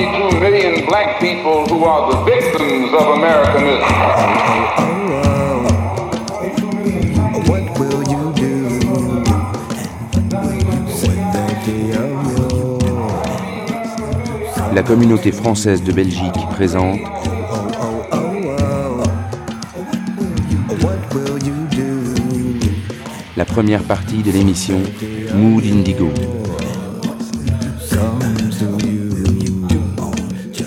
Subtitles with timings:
[0.00, 3.84] 22 million black people who are the victims of Americanism.
[14.72, 17.00] La communauté française de Belgique présente
[23.36, 24.80] la première partie de l'émission
[25.34, 26.08] Mood Indigo.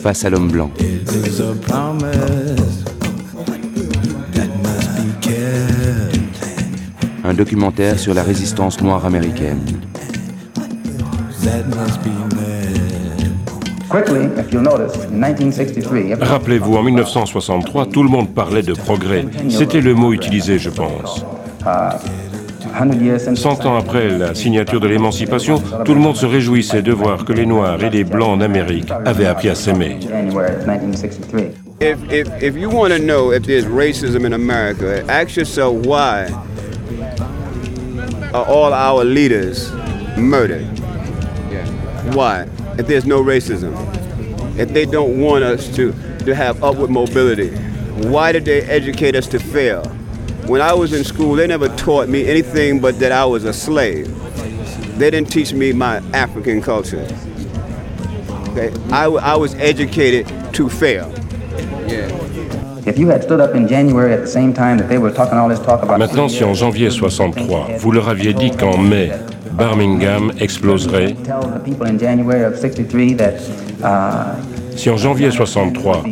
[0.03, 0.69] Face à l'homme blanc.
[7.23, 9.61] Un documentaire sur la résistance noire américaine.
[16.19, 19.25] Rappelez-vous, en 1963, tout le monde parlait de progrès.
[19.47, 21.25] C'était le mot utilisé, je pense.
[23.35, 27.33] Cent ans après la signature de l'émancipation, tout le monde se réjouissait de voir que
[27.33, 29.99] les Noirs et les Blancs en Amérique avaient appris à s'aimer.
[31.81, 31.97] If,
[32.41, 36.27] if, you want to know if there's racism in America, ask yourself why
[38.33, 39.71] are all our leaders
[40.17, 40.65] murdered?
[42.13, 42.47] Why?
[42.77, 43.73] If there's no racism,
[44.57, 45.93] if they don't want us to,
[46.25, 47.49] to have upward mobility,
[48.09, 49.83] why did they educate us to fail?
[50.47, 53.53] When I was in school, they never taught me anything but that I was a
[53.53, 54.07] slave.
[54.97, 57.07] They didn't teach me my African culture.
[58.49, 58.71] Okay?
[58.91, 61.11] I, I was educated to fail.
[65.97, 69.11] Maintenant, si en janvier 63, vous leur aviez dit qu'en mai,
[69.53, 71.15] Birmingham exploserait,
[74.75, 76.03] si en janvier 63,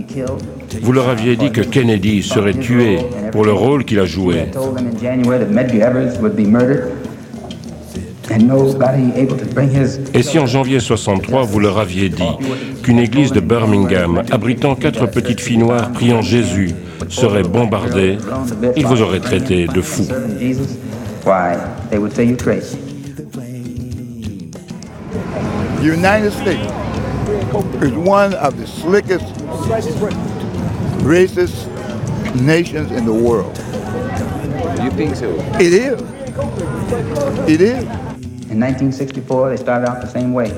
[0.82, 3.00] vous leur aviez dit que Kennedy serait tué
[3.32, 4.46] pour le rôle qu'il a joué,
[10.14, 12.24] et si en janvier 63, vous leur aviez dit
[12.82, 16.72] qu'une église de Birmingham, abritant quatre petites filles noires priant Jésus,
[17.10, 18.18] serait bombardée,
[18.78, 20.04] ils vous auraient traité de fou.
[25.84, 26.60] United States
[27.82, 29.26] is one of the slickest,
[31.04, 31.68] racist
[32.36, 33.58] nations in the world.
[34.84, 35.30] You think so?
[35.60, 36.02] It is.
[37.48, 37.84] It is.
[38.50, 40.52] In 1964, they started out the same way.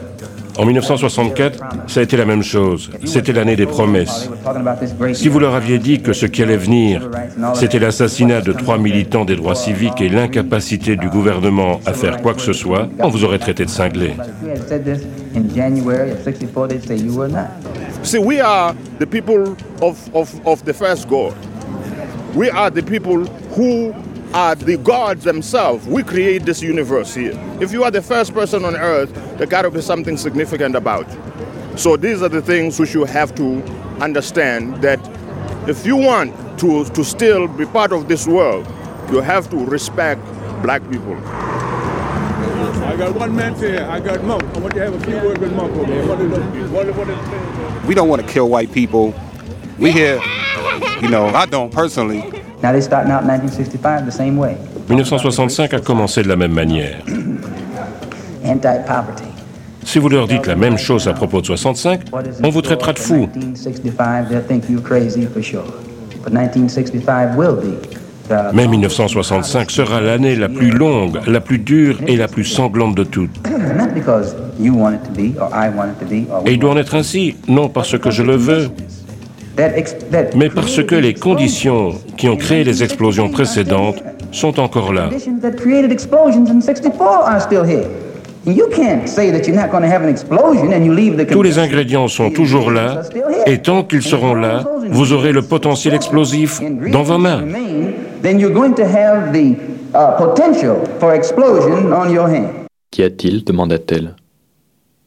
[0.58, 2.92] En 1964, ça a été la même chose.
[3.06, 4.30] C'était l'année des promesses.
[5.14, 7.10] Si vous leur aviez dit que ce qui allait venir,
[7.56, 12.36] c'était l'assassinat de trois militants des droits civiques et l'incapacité du gouvernement à faire quoi
[12.36, 14.14] que ce soit, on vous aurait traité de cinglé.
[18.04, 21.34] See, we are the people of, of, of the first God.
[22.36, 23.26] We are the people
[23.56, 23.96] who
[24.34, 25.88] are the gods themselves.
[25.88, 27.34] We create this universe here.
[27.62, 31.10] If you are the first person on earth, there got to be something significant about
[31.12, 31.78] you.
[31.78, 33.64] So these are the things which you have to
[34.02, 35.00] understand that
[35.70, 38.68] if you want to, to still be part of this world,
[39.12, 40.22] you have to respect
[40.62, 41.16] black people.
[47.88, 49.14] We don't want to kill white people.
[49.80, 50.20] We here,
[51.02, 52.24] you know, I don't personally.
[52.62, 54.56] Now they starting out in 1965 the same way.
[54.88, 57.02] 1965 a commencé de la même manière.
[58.46, 59.24] Anti-poverty.
[59.86, 62.02] Si vous leur dites la même chose à propos de 65,
[62.44, 63.30] on vous traitera de fou.
[68.30, 69.36] 1965, they'll think you crazy for sure.
[69.48, 71.98] But 1965 will be the Mais 1965 sera l'année la plus longue, la plus dure
[72.08, 73.32] et la plus sanglante de toutes.
[76.46, 78.70] Et il doit en être ainsi, non parce que je le veux,
[80.36, 85.10] mais parce que les conditions qui ont créé les explosions précédentes sont encore là.
[85.10, 87.86] conditions that created explosions in 64 are still here.
[88.46, 91.26] You can't say that you're not going to have an explosion and you leave the
[91.26, 93.04] Tous les ingrédients sont toujours là,
[93.46, 96.60] et tant qu'ils seront là, vous aurez le potentiel explosif
[96.92, 97.44] dans vos mains.
[98.24, 99.58] Then you're going to have the
[99.94, 102.68] uh, potential for explosion on your hand.
[102.90, 104.16] Qu'y a-t-il demanda-t-elle.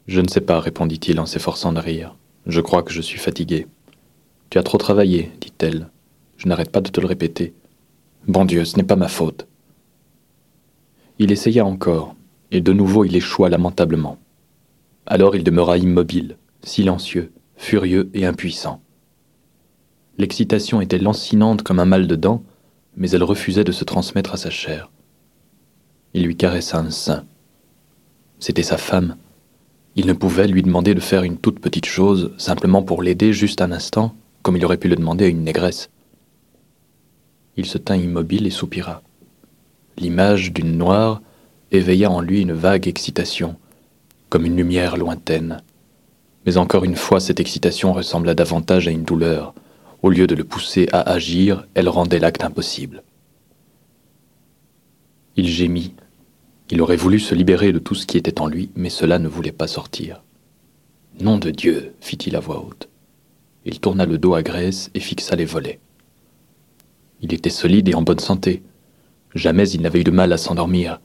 [0.07, 2.15] Je ne sais pas, répondit-il en s'efforçant de rire.
[2.45, 3.69] Je crois que je suis fatigué.
[4.51, 5.89] Tu as trop travaillé, dit-elle.
[6.37, 7.55] Je n'arrête pas de te le répéter.
[8.29, 9.47] Bon Dieu, ce n'est pas ma faute.
[11.19, 12.15] Il essaya encore,
[12.51, 14.19] et de nouveau il échoua lamentablement.
[15.07, 18.83] Alors il demeura immobile, silencieux, furieux et impuissant.
[20.19, 22.43] L'excitation était lancinante comme un mal de dents,
[22.97, 24.91] mais elle refusait de se transmettre à sa chair.
[26.15, 27.25] Il lui caressa un sein.
[28.39, 29.17] C'était sa femme.
[29.97, 33.61] Il ne pouvait lui demander de faire une toute petite chose, simplement pour l'aider juste
[33.61, 35.91] un instant, comme il aurait pu le demander à une négresse.
[37.57, 39.03] Il se tint immobile et soupira.
[39.99, 41.23] L'image d'une noire
[41.73, 43.57] éveilla en lui une vague excitation,
[44.29, 45.63] comme une lumière lointaine.
[46.45, 49.55] Mais encore une fois, cette excitation ressembla davantage à une douleur.
[50.07, 53.03] Au lieu de le pousser à agir, elle rendait l'acte impossible.
[55.35, 55.95] Il gémit.
[56.71, 59.27] Il aurait voulu se libérer de tout ce qui était en lui, mais cela ne
[59.27, 60.23] voulait pas sortir.
[61.19, 62.89] Nom de Dieu, fit-il à voix haute.
[63.65, 65.81] Il tourna le dos à Grace et fixa les volets.
[67.21, 68.63] Il était solide et en bonne santé.
[69.35, 71.01] Jamais il n'avait eu de mal à s'endormir.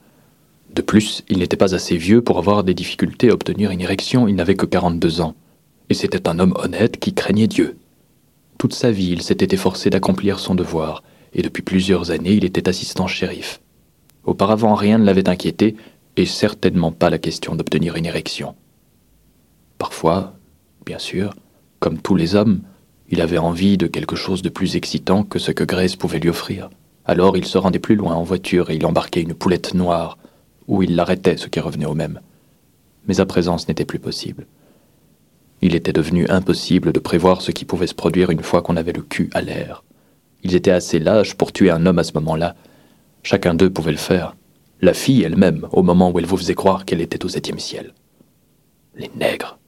[0.76, 4.28] De plus, il n'était pas assez vieux pour avoir des difficultés à obtenir une érection,
[4.28, 5.34] il n'avait que 42 ans.
[5.90, 7.76] Et c'était un homme honnête qui craignait Dieu.
[8.62, 11.02] Toute sa vie, il s'était efforcé d'accomplir son devoir,
[11.34, 13.60] et depuis plusieurs années, il était assistant shérif.
[14.22, 15.74] Auparavant, rien ne l'avait inquiété,
[16.16, 18.54] et certainement pas la question d'obtenir une érection.
[19.78, 20.34] Parfois,
[20.86, 21.34] bien sûr,
[21.80, 22.60] comme tous les hommes,
[23.08, 26.30] il avait envie de quelque chose de plus excitant que ce que Grace pouvait lui
[26.30, 26.70] offrir.
[27.04, 30.18] Alors il se rendait plus loin en voiture et il embarquait une poulette noire,
[30.68, 32.20] ou il l'arrêtait, ce qui revenait au même.
[33.08, 34.46] Mais à présent ce n'était plus possible.
[35.62, 38.92] Il était devenu impossible de prévoir ce qui pouvait se produire une fois qu'on avait
[38.92, 39.84] le cul à l'air.
[40.42, 42.56] Ils étaient assez lâches pour tuer un homme à ce moment-là.
[43.22, 44.34] Chacun d'eux pouvait le faire.
[44.80, 47.94] La fille elle-même, au moment où elle vous faisait croire qu'elle était au septième ciel.
[48.96, 49.58] Les nègres.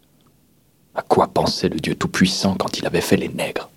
[0.96, 3.70] À quoi pensait le Dieu Tout-Puissant quand il avait fait les nègres?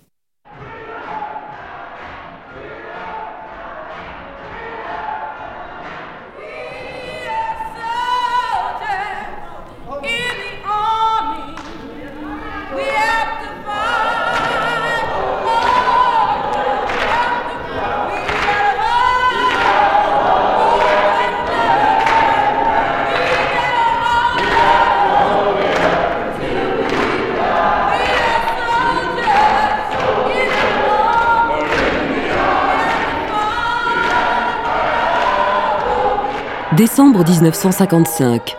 [36.78, 38.54] Décembre 1955.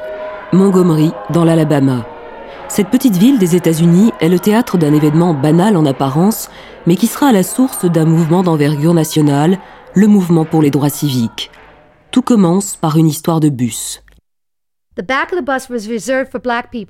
[0.51, 2.05] Montgomery, dans l'Alabama.
[2.67, 6.49] Cette petite ville des États-Unis est le théâtre d'un événement banal en apparence,
[6.85, 9.57] mais qui sera à la source d'un mouvement d'envergure nationale,
[9.95, 11.49] le mouvement pour les droits civiques.
[12.11, 14.03] Tout commence par une histoire de bus.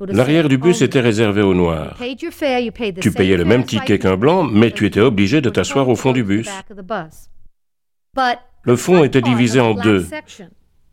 [0.08, 1.96] L'arrière du bus était réservé aux Noirs.
[3.02, 6.12] Tu payais le même ticket qu'un blanc, mais tu étais obligé de t'asseoir au fond
[6.12, 6.50] du bus.
[8.64, 10.08] Le fond était divisé en deux.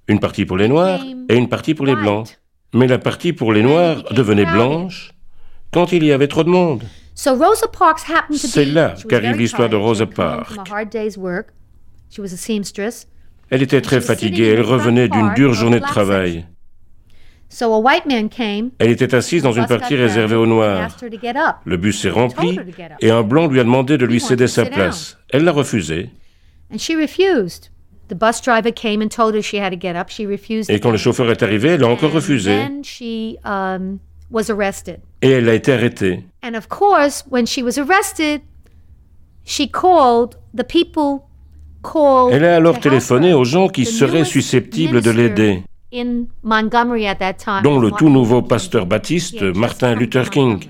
[0.08, 2.38] Une partie pour les Noirs et une partie pour les Blancs.
[2.74, 5.12] Mais la partie pour les Noirs devenait blanche
[5.72, 6.84] quand il y avait trop de monde.
[7.14, 10.56] C'est là qu'arrive l'histoire de Rosa Parks.
[13.50, 16.46] Elle était très fatiguée, elle revenait d'une dure journée de travail.
[18.78, 20.96] Elle était assise dans une partie réservée aux Noirs.
[21.64, 22.58] Le bus s'est rempli
[23.00, 25.18] et un blanc lui a demandé de lui céder sa place.
[25.30, 26.10] Elle l'a refusé.
[30.70, 32.58] Et quand le chauffeur est arrivé, elle a encore refusé.
[33.44, 33.98] Um,
[35.22, 36.24] Et elle a été arrêtée.
[42.32, 45.62] Elle a alors téléphoné aux gens qui seraient susceptibles de l'aider,
[45.92, 50.64] dont le tout nouveau pasteur baptiste Martin Luther King.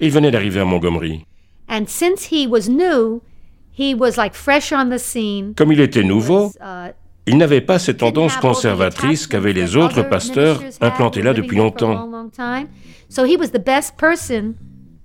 [0.00, 1.24] Il venait d'arriver à Montgomery.
[5.56, 6.92] Comme il était nouveau, uh,
[7.26, 12.08] il n'avait pas ces tendances conservatrices qu'avaient les autres pasteurs implantés là depuis longtemps.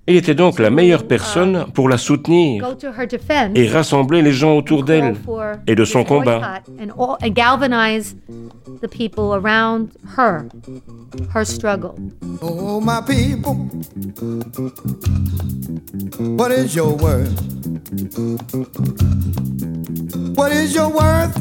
[0.08, 2.64] Il était donc la meilleure personne pour la soutenir
[3.54, 5.14] et rassembler les gens autour d'elle
[5.66, 6.62] et de son combat.
[12.40, 13.56] Oh, my people,
[16.38, 17.34] what is your worth?
[20.36, 21.36] What is your worth?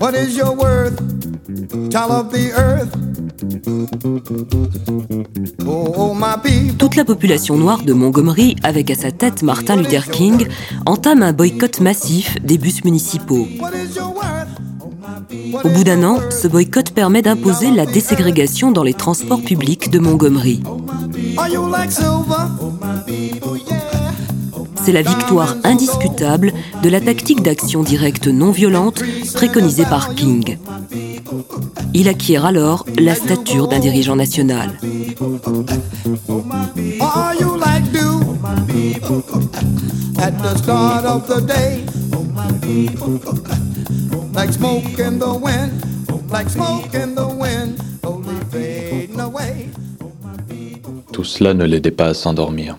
[0.00, 1.00] What is your worth?
[1.90, 2.94] Child of the earth.
[5.66, 6.76] Oh, my people.
[6.78, 10.48] Toute la population de Montgomery, avec à sa tête Martin Luther King,
[10.84, 13.48] entame un boycott massif des bus municipaux.
[15.64, 19.98] Au bout d'un an, ce boycott permet d'imposer la déségrégation dans les transports publics de
[19.98, 20.62] Montgomery.
[24.84, 26.52] C'est la victoire indiscutable
[26.82, 29.02] de la tactique d'action directe non violente
[29.32, 30.58] préconisée par King.
[31.94, 34.78] Il acquiert alors la stature d'un dirigeant national.
[51.12, 52.76] Tout cela ne l'aidait pas à s'endormir.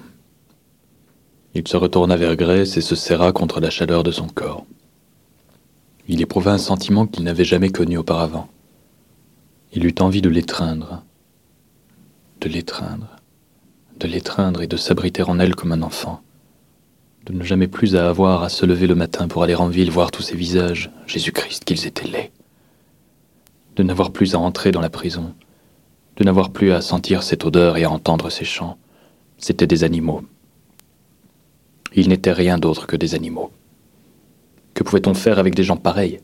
[1.53, 4.65] Il se retourna vers Grace et se serra contre la chaleur de son corps.
[6.09, 8.49] Il éprouva un sentiment qu'il n'avait jamais connu auparavant.
[9.73, 11.03] Il eut envie de l'étreindre,
[12.41, 13.15] de l'étreindre,
[13.99, 16.21] de l'étreindre et de s'abriter en elle comme un enfant,
[17.25, 20.11] de ne jamais plus avoir à se lever le matin pour aller en ville voir
[20.11, 22.31] tous ces visages, Jésus-Christ, qu'ils étaient laids,
[23.75, 25.33] de n'avoir plus à entrer dans la prison,
[26.17, 28.77] de n'avoir plus à sentir cette odeur et à entendre ces chants.
[29.37, 30.21] C'étaient des animaux.
[31.95, 33.51] Ils n'étaient rien d'autre que des animaux.
[34.73, 36.19] Que pouvait-on faire avec des gens pareils?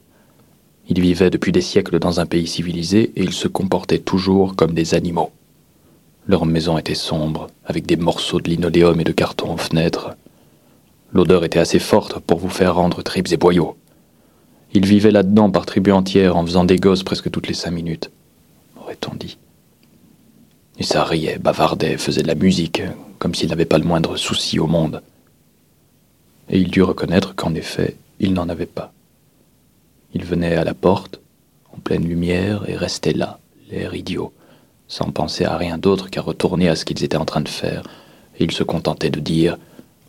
[0.88, 4.74] Ils vivaient depuis des siècles dans un pays civilisé et ils se comportaient toujours comme
[4.74, 5.31] des animaux.
[6.27, 10.15] Leur maison était sombre, avec des morceaux de linoléum et de carton aux fenêtres.
[11.13, 13.75] L'odeur était assez forte pour vous faire rendre tripes et boyaux.
[14.74, 18.12] Ils vivaient là-dedans par tribus entières en faisant des gosses presque toutes les cinq minutes,
[18.80, 19.38] aurait-on dit.
[20.80, 22.82] Et ça riait, bavardait, faisait de la musique,
[23.20, 25.01] comme s'il n'avait pas le moindre souci au monde.
[26.50, 28.94] Et il dut reconnaître qu'en effet, il n'en avait pas.
[30.13, 31.20] Il venait à la porte,
[31.74, 33.39] en pleine lumière, et restait là,
[33.70, 34.34] l'air idiot,
[34.88, 37.84] sans penser à rien d'autre qu'à retourner à ce qu'ils étaient en train de faire.
[38.39, 39.58] Et il se contentait de dire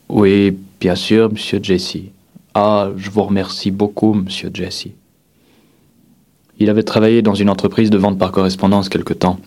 [0.08, 2.10] Oui, bien sûr, monsieur Jesse.
[2.54, 4.88] Ah, je vous remercie beaucoup, monsieur Jesse.
[6.58, 9.38] Il avait travaillé dans une entreprise de vente par correspondance quelque temps,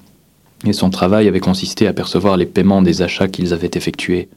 [0.65, 4.30] et son travail avait consisté à percevoir les paiements des achats qu'ils avaient effectués.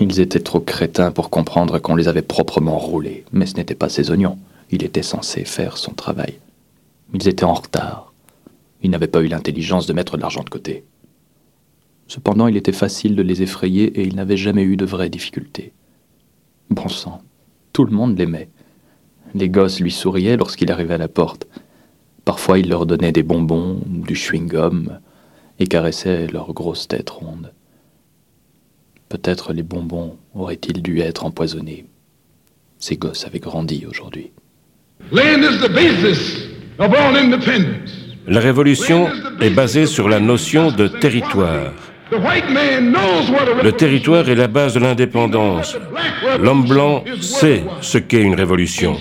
[0.00, 3.88] Ils étaient trop crétins pour comprendre qu'on les avait proprement roulés, mais ce n'était pas
[3.88, 4.38] ses oignons.
[4.70, 6.34] Il était censé faire son travail.
[7.14, 8.12] Ils étaient en retard.
[8.84, 10.84] Il n'avait pas eu l'intelligence de mettre de l'argent de côté.
[12.06, 15.72] Cependant, il était facile de les effrayer et il n'avait jamais eu de vraies difficultés.
[16.70, 17.22] Bon sang,
[17.72, 18.48] tout le monde l'aimait.
[19.34, 21.46] Les gosses lui souriaient lorsqu'il arrivait à la porte.
[22.24, 24.98] Parfois, il leur donnait des bonbons ou du chewing-gum
[25.58, 27.52] et caressait leurs grosses têtes rondes.
[29.08, 31.86] Peut-être les bonbons auraient-ils dû être empoisonnés.
[32.78, 34.30] Ces gosses avaient grandi aujourd'hui.
[38.28, 39.08] La révolution
[39.40, 41.72] est basée sur la notion de territoire.
[42.12, 45.76] Le territoire est la base de l'indépendance.
[46.40, 48.96] L'homme blanc sait ce qu'est une révolution.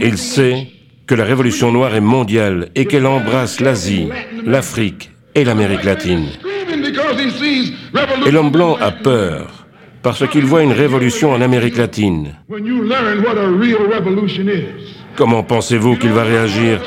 [0.00, 0.66] Il sait
[1.06, 4.08] que la révolution noire est mondiale et qu'elle embrasse l'Asie,
[4.44, 6.28] l'Afrique et l'Amérique latine.
[8.26, 9.66] Et l'homme blanc a peur
[10.02, 12.34] parce qu'il voit une révolution en Amérique latine.
[15.16, 16.80] Comment pensez-vous qu'il va réagir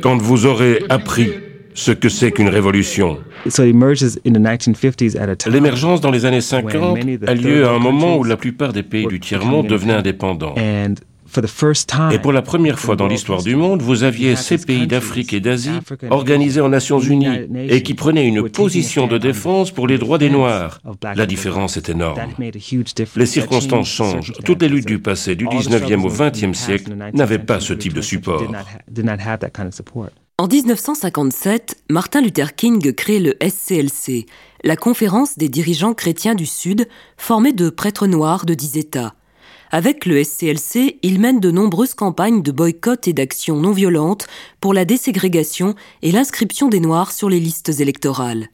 [0.00, 1.30] quand vous aurez appris
[1.74, 3.18] ce que c'est qu'une révolution.
[5.46, 9.06] L'émergence dans les années 50 a lieu à un moment où la plupart des pays
[9.06, 10.54] du tiers-monde devenaient indépendants.
[12.12, 15.40] Et pour la première fois dans l'histoire du monde, vous aviez ces pays d'Afrique et
[15.40, 15.78] d'Asie
[16.10, 20.30] organisés en Nations Unies et qui prenaient une position de défense pour les droits des
[20.30, 20.80] Noirs.
[21.14, 22.20] La différence est énorme.
[23.16, 24.32] Les circonstances changent.
[24.44, 28.02] Toutes les luttes du passé, du 19e au 20e siècle, n'avaient pas ce type de
[28.02, 28.42] support.
[30.40, 34.26] En 1957, Martin Luther King crée le SCLC,
[34.62, 39.14] la conférence des dirigeants chrétiens du Sud, formée de prêtres noirs de dix États.
[39.70, 44.26] Avec le SCLC, il mène de nombreuses campagnes de boycott et d'actions non violentes
[44.60, 48.48] pour la déségrégation et l'inscription des Noirs sur les listes électorales.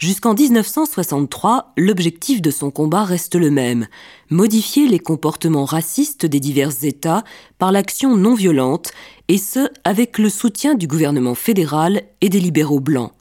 [0.00, 3.86] Jusqu'en 1963, l'objectif de son combat reste le même,
[4.30, 7.22] modifier les comportements racistes des divers États
[7.58, 8.90] par l'action non violente,
[9.28, 13.12] et ce, avec le soutien du gouvernement fédéral et des libéraux blancs.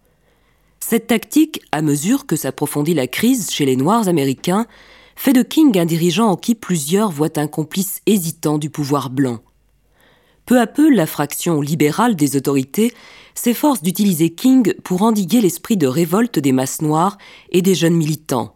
[0.79, 4.65] Cette tactique, à mesure que s'approfondit la crise chez les Noirs américains,
[5.21, 9.37] fait de King un dirigeant en qui plusieurs voient un complice hésitant du pouvoir blanc.
[10.47, 12.91] Peu à peu, la fraction libérale des autorités
[13.35, 17.19] s'efforce d'utiliser King pour endiguer l'esprit de révolte des masses noires
[17.51, 18.55] et des jeunes militants.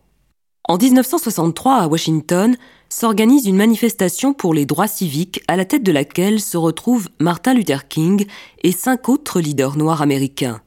[0.67, 2.57] En 1963, à Washington,
[2.89, 7.53] s'organise une manifestation pour les droits civiques à la tête de laquelle se retrouvent Martin
[7.53, 8.25] Luther King
[8.63, 10.61] et cinq autres leaders noirs américains.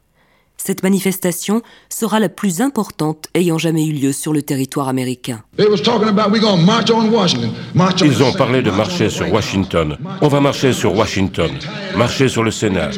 [0.62, 5.42] Cette manifestation sera la plus importante ayant jamais eu lieu sur le territoire américain.
[5.58, 5.90] Ils
[8.22, 9.96] ont parlé de marcher sur Washington.
[10.20, 11.50] On va marcher sur Washington,
[11.96, 12.90] marcher sur le Sénat,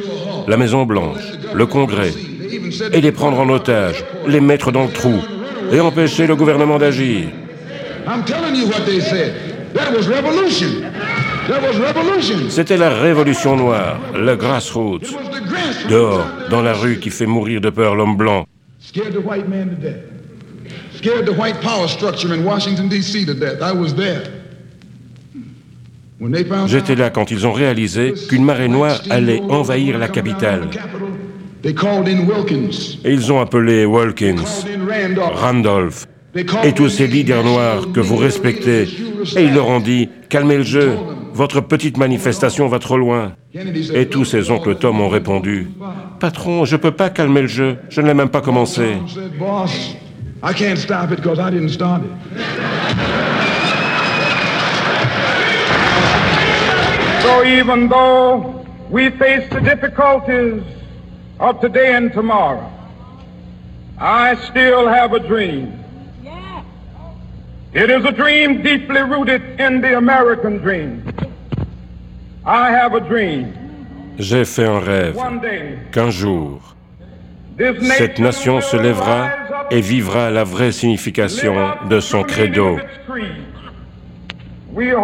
[0.48, 1.20] la Maison Blanche,
[1.54, 2.12] le Congrès,
[2.92, 5.14] et les prendre en otage, les mettre dans le trou,
[5.70, 7.28] et empêcher le gouvernement d'agir.
[12.48, 15.14] C'était la révolution noire, le grassroots.
[15.88, 18.46] Dehors, dans la rue qui fait mourir de peur l'homme blanc.
[26.66, 30.68] J'étais là quand ils ont réalisé qu'une marée noire allait envahir la capitale.
[31.64, 31.74] Et
[33.12, 34.44] ils ont appelé Wilkins,
[35.34, 36.06] Randolph,
[36.62, 38.82] et tous ces leaders noirs que vous respectez.
[39.36, 40.92] Et ils leur ont dit, calmez le jeu,
[41.40, 43.32] votre petite manifestation va trop loin.
[43.94, 45.70] Et tous ces oncles Tom ont répondu,
[46.18, 47.78] Patron, je peux pas calmer le jeu.
[47.88, 48.98] Je ne l'ai même pas commencé.
[49.08, 49.96] said, boss,
[50.42, 52.10] I can't stop it because I didn't start it.
[57.22, 60.62] So even though we face the difficulties
[61.38, 62.70] of today and tomorrow,
[63.98, 65.72] I still have a dream.
[67.72, 71.00] It is a dream deeply rooted in the American dream.
[71.00, 71.30] I have a dream.
[74.18, 75.16] J'ai fait un rêve
[75.92, 76.74] qu'un jour,
[77.82, 79.28] cette nation se lèvera
[79.70, 81.54] et vivra la vraie signification
[81.88, 82.78] de son credo.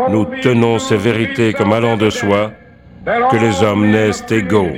[0.08, 2.52] Nous tenons ces vérités comme allant de soi,
[3.04, 4.72] que les hommes naissent égaux.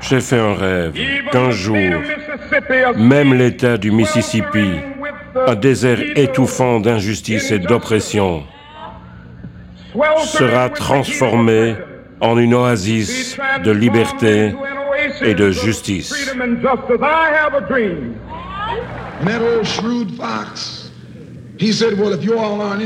[0.00, 0.94] J'ai fait un rêve
[1.30, 2.02] qu'un jour,
[2.96, 4.70] même l'État du Mississippi,
[5.46, 8.44] un désert étouffant d'injustice et d'oppression,
[10.24, 11.74] sera transformé
[12.20, 14.54] en une oasis de liberté
[15.22, 16.36] et de justice.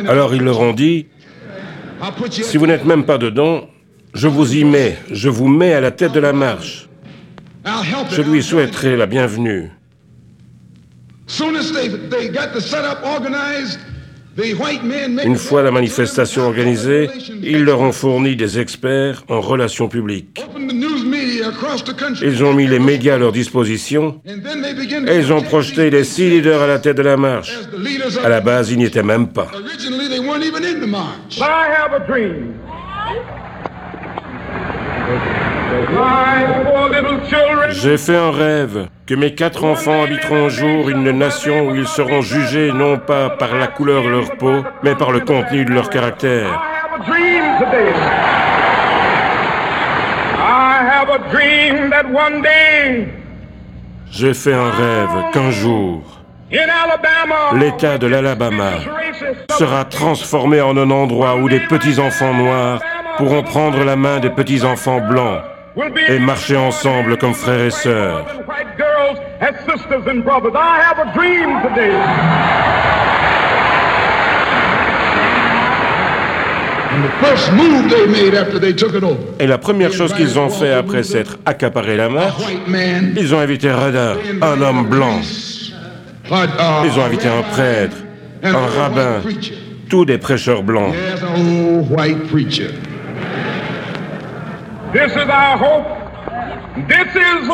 [0.08, 1.06] Alors ils leur ont dit,
[2.30, 3.68] si vous n'êtes même pas dedans,
[4.14, 6.88] je vous y mets, je vous mets à la tête de la marche.
[8.10, 9.70] Je lui souhaiterai la bienvenue.
[15.24, 17.10] Une fois la manifestation organisée,
[17.42, 20.42] ils leur ont fourni des experts en relations publiques.
[22.22, 26.62] Ils ont mis les médias à leur disposition et ils ont projeté les six leaders
[26.62, 27.52] à la tête de la marche.
[27.72, 29.50] the leaders of À la base, ils n'y étaient même pas.
[29.54, 31.38] Originally, they weren't even in the march.
[31.40, 32.54] I have a dream.
[37.70, 41.86] J'ai fait un rêve que mes quatre enfants habiteront un jour une nation où ils
[41.88, 45.72] seront jugés non pas par la couleur de leur peau, mais par le contenu de
[45.72, 46.62] leur caractère.
[54.10, 56.02] J'ai fait un rêve qu'un jour,
[57.54, 58.72] l'État de l'Alabama
[59.58, 62.80] sera transformé en un endroit où des petits-enfants noirs
[63.16, 65.42] pourront prendre la main des petits-enfants blancs
[66.08, 68.26] et marcher ensemble comme frères et sœurs.
[79.38, 82.42] Et la première chose qu'ils ont fait après s'être accaparé la marche,
[83.16, 85.20] ils ont invité Radin, un homme blanc.
[86.30, 87.96] Ils ont invité un prêtre,
[88.42, 89.22] un rabbin,
[89.88, 90.92] tous des prêcheurs blancs.
[90.92, 92.68] There's an old white preacher.
[92.68, 92.90] This is our
[93.44, 94.50] hope.
[94.52, 94.81] This is the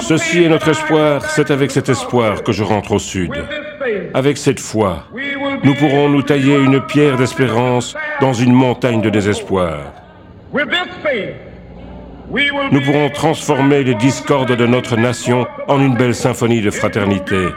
[0.03, 3.33] Ceci est notre espoir, c'est avec cet espoir que je rentre au sud.
[4.15, 5.05] Avec cette foi,
[5.63, 9.79] nous pourrons nous tailler une pierre d'espérance dans une montagne de désespoir.
[12.71, 17.49] Nous pourrons transformer les discordes de notre nation en une belle symphonie de fraternité.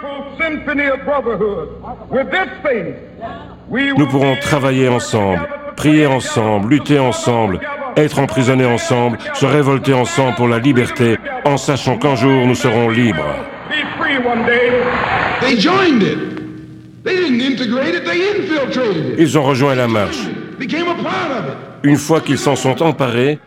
[3.98, 7.60] Nous pourrons travailler ensemble, prier ensemble, lutter ensemble,
[7.98, 12.90] être emprisonnés ensemble, se révolter ensemble pour la liberté, en sachant qu'un jour nous serons
[12.90, 13.36] libres.
[13.72, 14.72] be free one day.
[15.42, 16.20] They joined it.
[17.04, 19.20] They didn't integrate it, they infiltrated it.
[19.20, 20.28] Ils ont rejoint la marche.
[21.84, 23.40] Une fois qu'ils s'en sont emparés,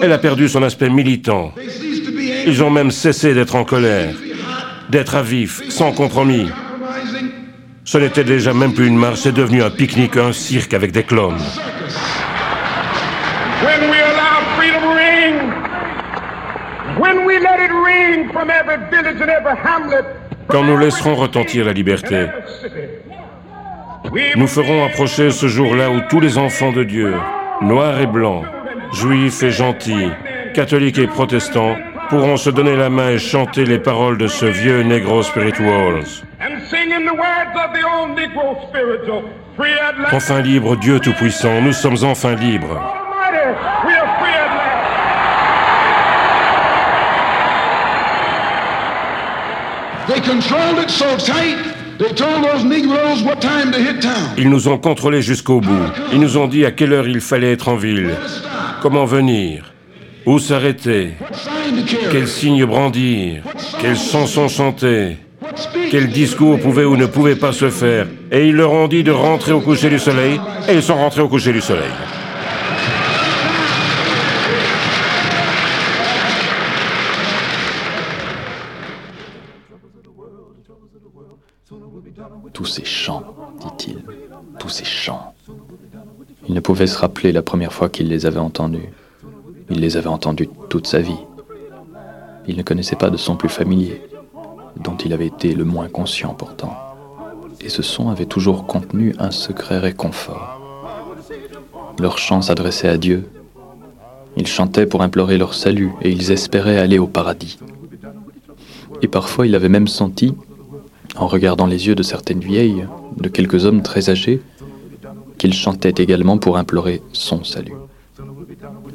[0.00, 1.52] elle a perdu son aspect militant.
[2.46, 4.14] Ils ont même cessé d'être en colère,
[4.88, 6.48] d'être à vif, sans compromis.
[7.84, 11.02] Ce n'était déjà même plus une marche, c'est devenu un pique-nique, un cirque avec des
[11.02, 11.42] clones.
[13.62, 15.34] When we allow freedom ring,
[16.98, 20.04] when we let it ring from every village and every hamlet,
[20.48, 22.26] Quand nous laisserons retentir la liberté,
[24.36, 27.14] nous ferons approcher ce jour-là où tous les enfants de Dieu,
[27.60, 28.44] noirs et blancs,
[28.92, 30.10] juifs et gentils,
[30.54, 31.76] catholiques et protestants,
[32.08, 36.04] pourront se donner la main et chanter les paroles de ce vieux Negro Spirituals.
[40.12, 42.99] Enfin libre, Dieu Tout-Puissant, nous sommes enfin libres.
[43.86, 45.90] We are free at last.
[50.08, 51.56] They controlled it so tight,
[51.98, 54.34] they told those Negroes what time to hit town.
[54.38, 55.86] Ils nous ont contrôlés jusqu'au bout.
[56.12, 58.10] Ils nous ont dit à quelle heure il fallait être en ville,
[58.82, 59.72] comment venir,
[60.26, 61.12] où s'arrêter,
[62.10, 63.42] quels signes brandir,
[63.80, 65.90] quelles chansons chanter, What speech?
[65.90, 68.06] quel discours pouvait ou ne pouvait pas se faire.
[68.32, 71.22] Et ils leur ont dit de rentrer au coucher du soleil, et ils sont rentrés
[71.22, 71.90] au coucher du soleil.
[82.60, 83.24] Tous ces chants,
[83.58, 84.04] dit-il,
[84.58, 85.32] tous ces chants.
[86.46, 88.90] Il ne pouvait se rappeler la première fois qu'il les avait entendus.
[89.70, 91.24] Il les avait entendus toute sa vie.
[92.46, 94.02] Il ne connaissait pas de son plus familier,
[94.76, 96.76] dont il avait été le moins conscient pourtant.
[97.62, 100.60] Et ce son avait toujours contenu un secret réconfort.
[101.98, 103.26] Leur chant s'adressait à Dieu.
[104.36, 107.58] Ils chantaient pour implorer leur salut et ils espéraient aller au paradis.
[109.00, 110.34] Et parfois il avait même senti,
[111.16, 114.40] en regardant les yeux de certaines vieilles, de quelques hommes très âgés,
[115.38, 117.74] qu'ils chantaient également pour implorer son salut.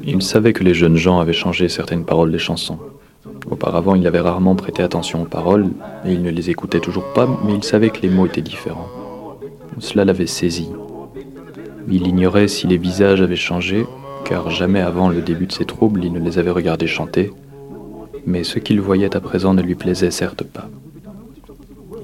[0.04, 2.78] Il savait que les jeunes gens avaient changé certaines paroles des chansons.
[3.50, 5.70] Auparavant, il avait rarement prêté attention aux paroles,
[6.04, 8.88] et il ne les écoutait toujours pas, mais il savait que les mots étaient différents.
[9.78, 10.68] Cela l'avait saisi.
[11.90, 13.84] Il ignorait si les visages avaient changé,
[14.24, 17.32] car jamais avant le début de ses troubles, il ne les avait regardés chanter,
[18.26, 20.68] mais ce qu'il voyait à présent ne lui plaisait certes pas.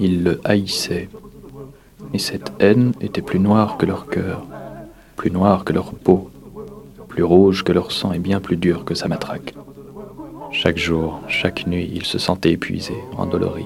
[0.00, 1.08] Il le haïssait,
[2.12, 4.44] et cette haine était plus noire que leur cœur,
[5.16, 6.30] plus noire que leur peau,
[7.08, 9.54] plus rouge que leur sang et bien plus dure que sa matraque.
[10.50, 13.64] Chaque jour, chaque nuit, il se sentait épuisé, endolori.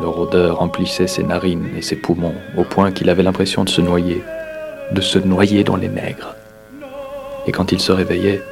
[0.00, 3.80] Leur odeur remplissait ses narines et ses poumons, au point qu'il avait l'impression de se
[3.80, 4.22] noyer,
[4.92, 6.34] de se noyer dans les nègres.
[7.46, 8.42] Et quand il se réveillait,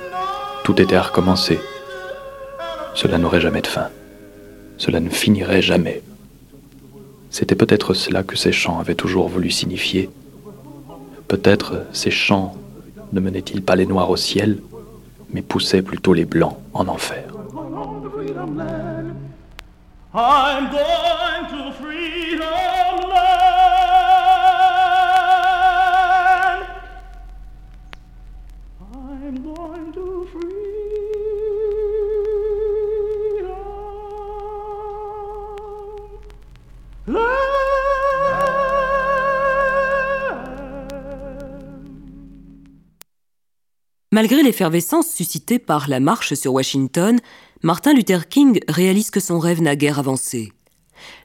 [0.65, 1.59] tout était à recommencer.
[2.95, 3.89] Cela n'aurait jamais de fin.
[4.77, 6.03] Cela ne finirait jamais.
[7.31, 10.11] C'était peut-être cela que ces chants avaient toujours voulu signifier.
[11.29, 12.55] Peut-être ces chants
[13.13, 14.61] ne menaient-ils pas les noirs au ciel,
[15.33, 17.25] mais poussaient plutôt les blancs en enfer.
[44.11, 47.19] Malgré l'effervescence suscitée par la marche sur Washington,
[47.63, 50.51] Martin Luther King réalise que son rêve n'a guère avancé.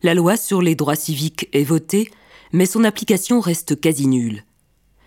[0.02, 2.12] La loi sur les droits civiques est votée,
[2.52, 4.44] mais son application reste quasi nulle.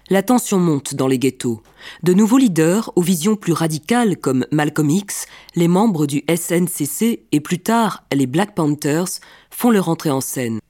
[0.08, 1.62] La tension monte dans les ghettos.
[2.02, 7.40] De nouveaux leaders, aux visions plus radicales comme Malcolm X, les membres du SNCC et
[7.40, 10.60] plus tard les Black Panthers font leur entrée en scène.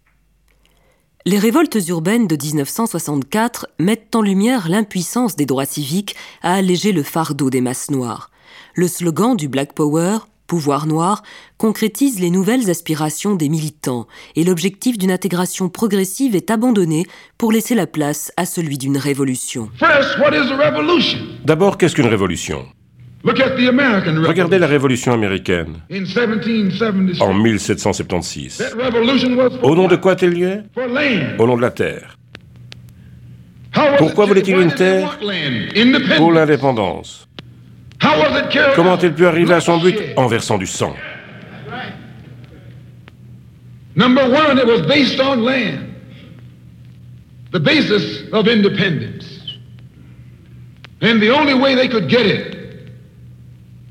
[1.29, 7.03] Les révoltes urbaines de 1964 mettent en lumière l'impuissance des droits civiques à alléger le
[7.03, 8.31] fardeau des masses noires.
[8.77, 11.25] Le slogan du Black Power, pouvoir noir,
[11.59, 17.07] concrétise les nouvelles aspirations des militants et l'objectif d'une intégration progressive est abandonné
[17.39, 19.69] pour laisser la place à celui d'une révolution.
[21.45, 22.67] D'abord, qu'est-ce qu'une révolution?
[23.27, 25.75] Regardez la révolution américaine.
[27.21, 28.77] En 1776.
[29.63, 30.63] Au nom de quoi a-t-elle lieu?
[31.39, 32.17] Au nom de la terre.
[33.99, 35.19] Pourquoi voulait-il une terre
[36.17, 37.29] Pour l'indépendance.
[38.77, 39.97] Comment a-t-il pu arriver à son but?
[40.17, 40.95] En versant du sang.
[47.53, 49.25] The basis of independence.
[51.01, 52.55] And the only way they could get it was bloodshed.
[52.55, 52.55] The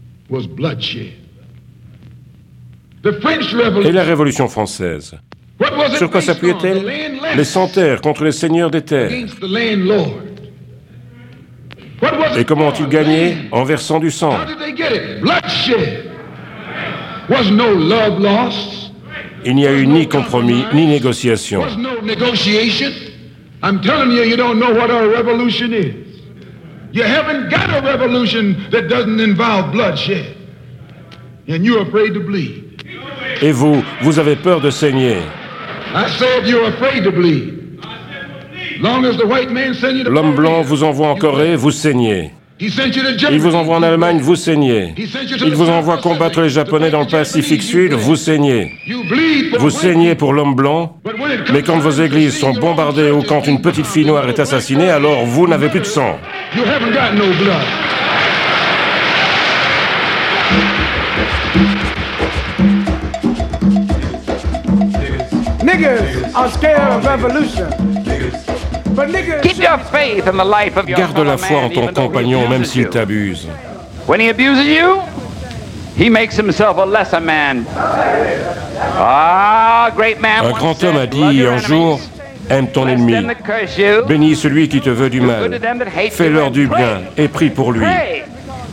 [0.06, 0.15] French
[3.84, 5.16] Et la Révolution française
[5.60, 6.84] What was it Sur quoi s'appuyait-elle
[7.38, 9.12] Les sans-terres contre les seigneurs des terres.
[12.38, 13.36] Et comment ont-ils gagné.
[13.52, 14.32] En versant du sang.
[14.32, 15.22] How did they get it?
[15.22, 16.12] Bloodshed.
[17.30, 18.92] Was no love lost?
[19.46, 21.62] Il n'y a eu ni compromis, ni négociation.
[21.62, 22.92] Was no negotiation.
[23.64, 24.12] I'm telling
[26.96, 30.38] you, haven't got a revolution that doesn't involve bloodshed.
[31.48, 32.82] And you're afraid to bleed.
[33.42, 35.22] Et vous, vous avez peur de saigner.
[35.94, 37.80] I said you're afraid to bleed.
[38.82, 41.72] Long as the white man send you to L'homme blanc vous envoie en Corée, vous
[41.72, 42.32] saignez.
[42.58, 43.38] Il Germany.
[43.38, 44.94] vous envoie en Allemagne, vous saignez.
[44.98, 48.72] Il vous envoie combattre les Japonais dans le Pacifique Sud, vous saignez.
[48.88, 50.98] You bleed for Vous the white saignez pour l'homme blanc,
[51.52, 54.90] mais quand vos églises sont your bombardées ou quand une petite fille noire est assassinée,
[54.90, 56.18] alors vous n'avez plus de sang.
[56.56, 57.66] You haven't got no blood.
[65.62, 67.95] Niggas are scared of revolution.
[70.98, 73.48] Garde la foi en ton compagnon, même s'il t'abuse.
[74.08, 75.02] When he abuses you,
[75.98, 77.66] he makes himself a lesser man.
[78.98, 80.46] Ah, great man.
[80.46, 82.00] Un grand homme a "Love dit un jour,
[82.50, 83.16] aime ton ennemi,
[84.08, 85.60] bénis celui qui te veut du mal,
[86.12, 87.86] fais-leur du bien et prie pour lui.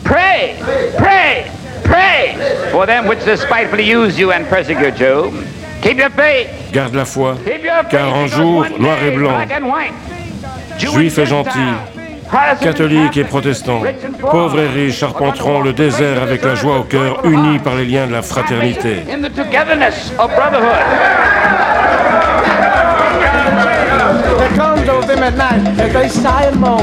[0.05, 0.57] Pray,
[0.99, 1.45] pray,
[1.85, 2.37] pray,
[2.71, 5.33] for them which despitefully use you and persecute you.
[5.81, 6.49] Keep your faith.
[6.73, 7.37] Garde la foi,
[7.91, 9.33] car un jour, noir et blanc,
[10.91, 11.59] black and white, Jew juif and et gentil,
[12.33, 13.83] Gentile, Catholiques et protestants,
[14.21, 18.07] pauvres et riches arpenteront le désert avec la joie au cœur, unis par les liens
[18.07, 19.03] de la fraternité.
[25.03, 26.79] Of them at night as they sigh and moan.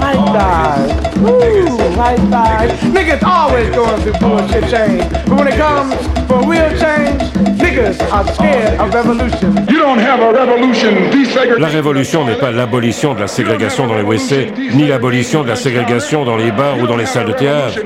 [0.00, 1.16] I died.
[1.18, 2.70] Woo, I died.
[2.90, 5.08] Niggas always going through bullshit change.
[5.28, 5.94] But when it comes
[6.26, 7.22] for real change,
[7.62, 9.54] niggas are scared of revolution.
[9.68, 11.60] You don't have a revolution desegregation.
[11.60, 15.56] La révolution n'est pas l'abolition de la ségrégation dans les WC, ni l'abolition de la
[15.56, 17.78] ségrégation dans les bars ou dans les salles de théâtre.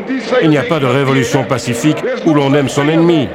[0.43, 3.29] Il n'y a pas de révolution pacifique où l'on aime son ennemi.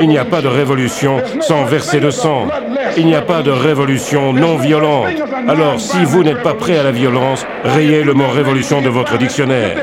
[0.00, 2.48] Il n'y a pas de révolution sans verser de sang.
[2.96, 5.08] Il n'y a pas de révolution non violente.
[5.48, 9.18] Alors, si vous n'êtes pas prêt à la violence, rayez le mot révolution de votre
[9.18, 9.76] dictionnaire.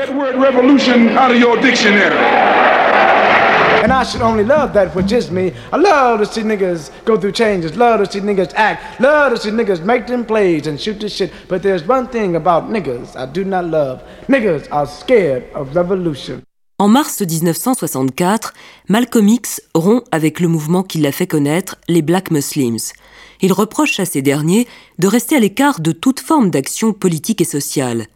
[3.86, 5.52] And I should only love that which is me.
[5.72, 9.40] I love to see niggas go through changes, love to see niggas act, love to
[9.40, 11.32] see niggas make them plays and shoot the shit.
[11.46, 14.02] But there's one thing about niggas I do not love.
[14.26, 16.42] Niggas are scared of revolution.
[16.78, 18.52] En mars 1964,
[18.90, 22.92] Malcolm X rompt avec le mouvement qui l'a fait connaître, les Black Muslims.
[23.40, 27.46] Il reproche à ces derniers de rester à l'écart de toute forme d'action politique et
[27.46, 28.08] sociale.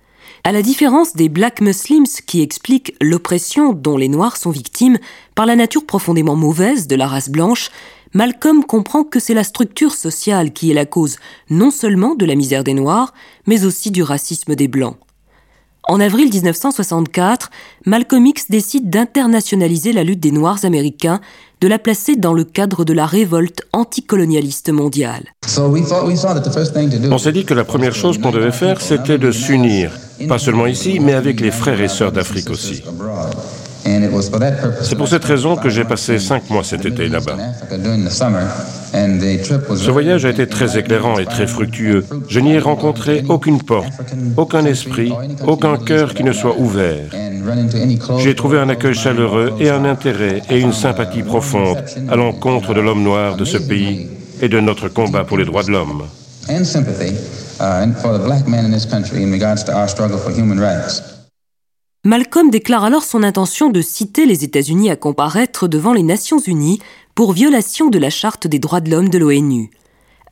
[0.45, 4.99] À la différence des Black Muslims qui expliquent l'oppression dont les Noirs sont victimes
[5.35, 7.71] par la nature profondément mauvaise de la race blanche,
[8.13, 11.17] Malcolm comprend que c'est la structure sociale qui est la cause
[11.49, 13.15] non seulement de la misère des Noirs,
[13.47, 14.99] mais aussi du racisme des Blancs.
[15.89, 17.51] En avril 1964,
[17.87, 21.21] Malcolm X décide d'internationaliser la lutte des Noirs américains,
[21.61, 25.25] de la placer dans le cadre de la révolte anticolonialiste mondiale.
[27.11, 29.93] On s'est dit que la première chose qu'on devait faire, c'était de s'unir,
[30.29, 32.83] pas seulement ici, mais avec les frères et sœurs d'Afrique aussi.
[34.83, 37.37] C'est pour cette raison que j'ai passé cinq mois cet été là-bas.
[39.77, 42.05] Ce voyage a été très éclairant et très fructueux.
[42.29, 43.93] Je n'y ai rencontré aucune porte,
[44.37, 45.13] aucun esprit,
[45.47, 47.11] aucun cœur qui ne soit ouvert.
[48.19, 52.81] J'ai trouvé un accueil chaleureux et un intérêt et une sympathie profonde à l'encontre de
[52.81, 54.09] l'homme noir de ce pays
[54.43, 56.05] et de notre combat pour les droits de l'homme.
[56.51, 57.17] and sympathy
[57.61, 60.31] uh, and for the black man in this country in regards to our struggle for
[60.31, 61.20] human rights.
[62.03, 66.79] Malcolm déclare alors son intention de citer les États-Unis à comparaître devant les Nations Unies
[67.15, 69.69] pour violation de la Charte des droits de l'homme de l'ONU.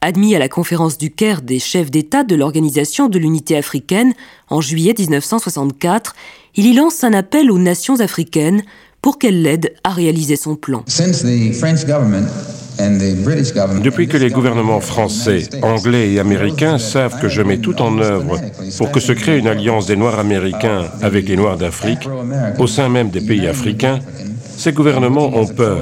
[0.01, 4.15] Admis à la conférence du Caire des chefs d'État de l'Organisation de l'Unité africaine
[4.49, 6.17] en juillet 1964,
[6.55, 8.63] il y lance un appel aux nations africaines
[9.03, 10.85] pour qu'elles l'aident à réaliser son plan.
[12.79, 17.43] And the British government Depuis que les gouvernements français, anglais et américains savent que je
[17.43, 18.39] mets tout en œuvre
[18.77, 22.09] pour que se crée une alliance des Noirs américains avec les Noirs d'Afrique,
[22.59, 23.99] au sein même des pays africains,
[24.57, 25.79] ces gouvernements ont peur.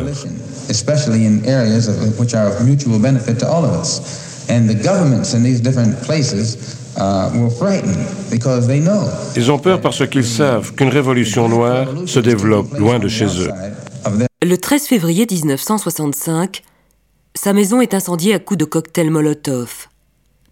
[0.69, 4.49] especially in areas of, which are of mutual benefit to all of us.
[4.49, 6.57] And the governments in these different places
[6.97, 12.21] were frightened because they know Ils ont peur parce qu'ils savent qu'une révolution noire se
[12.21, 13.51] développe loin de chez eux.
[14.43, 16.63] Le 13 février 1965,
[17.37, 19.89] sa maison est incendiée à coups de cocktail Molotov.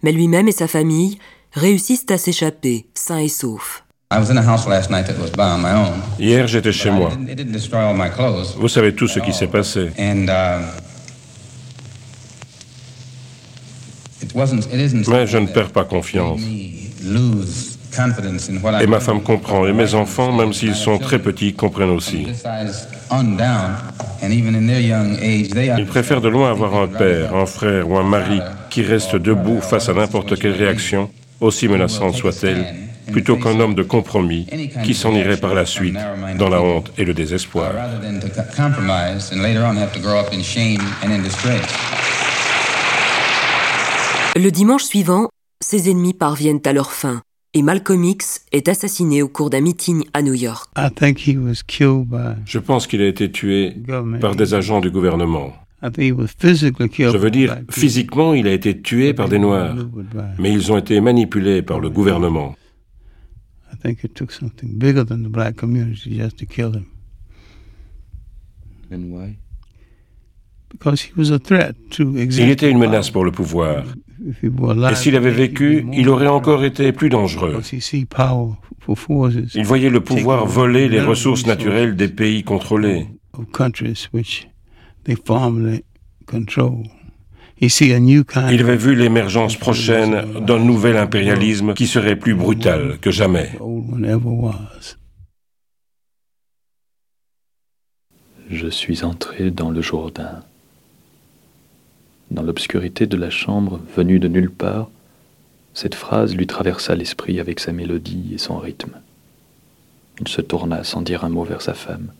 [0.02, 1.18] Mais lui-même et sa famille
[1.52, 3.82] réussissent à s'échapper, sains et saufs.
[4.12, 6.00] I was in a house last night that was by my own.
[6.18, 7.10] Hier, j'étais chez moi.
[7.12, 8.54] It didn't destroy all my clothes.
[8.58, 9.90] Vous savez tout ce qui s'est passé.
[9.98, 10.26] Uh.
[15.08, 16.40] Mais je ne perds pas confiance.
[18.80, 22.26] Et ma femme comprend, et mes enfants, même s'ils sont très petits, comprennent aussi.
[23.22, 23.76] This size on down,
[24.22, 25.78] and even in their young age, they are.
[25.78, 29.60] Ils préfèrent de loin avoir un père, un frère ou un mari qui reste debout
[29.60, 32.64] face à n'importe quelle réaction, aussi menaçante soit-elle,
[33.12, 34.46] plutôt qu'un homme de compromis
[34.84, 35.96] qui s'en irait par la suite
[36.38, 37.72] dans la honte et le désespoir.
[37.74, 41.10] rather than to co- compromise and later on have to grow up in shame and
[41.12, 41.60] in disgrace.
[44.36, 45.28] Le dimanche suivant,
[45.60, 47.20] ses ennemis parviennent à leur fin
[47.54, 50.70] et Malcolm X est assassiné au cours d'un meeting à New York.
[52.44, 53.74] Je pense qu'il a été tué
[54.20, 55.52] par des agents du gouvernement.
[55.82, 57.12] I think he was physically killed.
[57.12, 59.76] Je veux dire, physiquement, il a été tué par des Noirs,
[60.38, 62.56] mais ils ont été manipulés par le gouvernement.
[63.70, 66.86] I think it took something bigger than the black community just to kill him.
[68.90, 69.36] And why?
[70.70, 73.84] Because he was a threat to Il était une menace pour le pouvoir.
[74.24, 77.60] Et s'il avait vécu, il aurait encore été plus dangereux.
[79.54, 83.08] Il voyait le pouvoir voler les ressources naturelles des pays contrôlés.
[87.60, 93.50] Il avait vu l'émergence prochaine d'un nouvel impérialisme qui serait plus brutal que jamais.
[98.50, 100.42] Je suis entré dans le Jourdain.
[102.34, 104.90] Dans l'obscurité de la chambre venue de nulle part,
[105.74, 109.00] Cette phrase lui traversa l'esprit avec sa mélodie et son rythme.
[110.20, 112.12] Il se tourna sans dire un mot vers sa femme.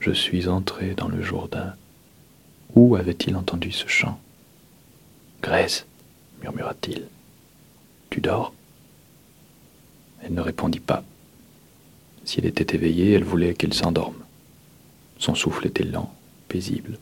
[0.00, 1.74] Je suis entré dans le Jourdain.
[2.74, 4.18] Où avait-il entendu ce chant?
[5.42, 5.86] Grèce,
[6.42, 7.04] murmura-t-il.
[8.08, 8.54] Tu dors?
[10.22, 11.04] Elle ne répondit pas.
[12.24, 14.24] Si elle était éveillée, elle voulait qu'elle s'endorme.
[15.18, 16.12] Son souffle était lent,
[16.48, 16.98] paisible.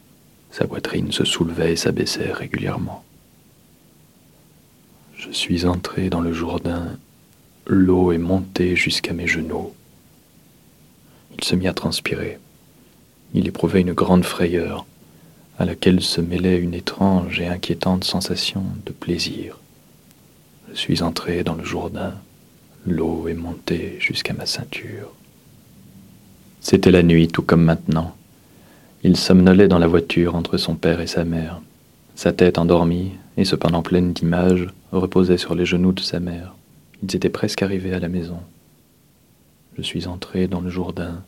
[0.53, 3.03] Sa poitrine se soulevait et s'abaissait régulièrement.
[5.17, 6.99] Je suis entré dans le Jourdain,
[7.67, 9.73] l'eau est montée jusqu'à mes genoux.
[11.37, 12.39] Il se mit à transpirer.
[13.33, 14.85] Il éprouvait une grande frayeur,
[15.59, 19.59] à laquelle se mêlait une étrange et inquiétante sensation de plaisir.
[20.71, 22.15] Je suis entré dans le Jourdain,
[22.87, 25.15] l'eau est montée jusqu'à ma ceinture.
[26.61, 28.15] C'était la nuit, tout comme maintenant.
[29.05, 31.61] Il somnolait dans la voiture entre son père et sa mère.
[32.15, 36.55] Sa tête endormie, et cependant pleine d'images, reposait sur les genoux de sa mère.
[37.03, 38.39] Ils étaient presque arrivés à la maison.
[39.77, 41.25] Je suis entré dans le Jourdain,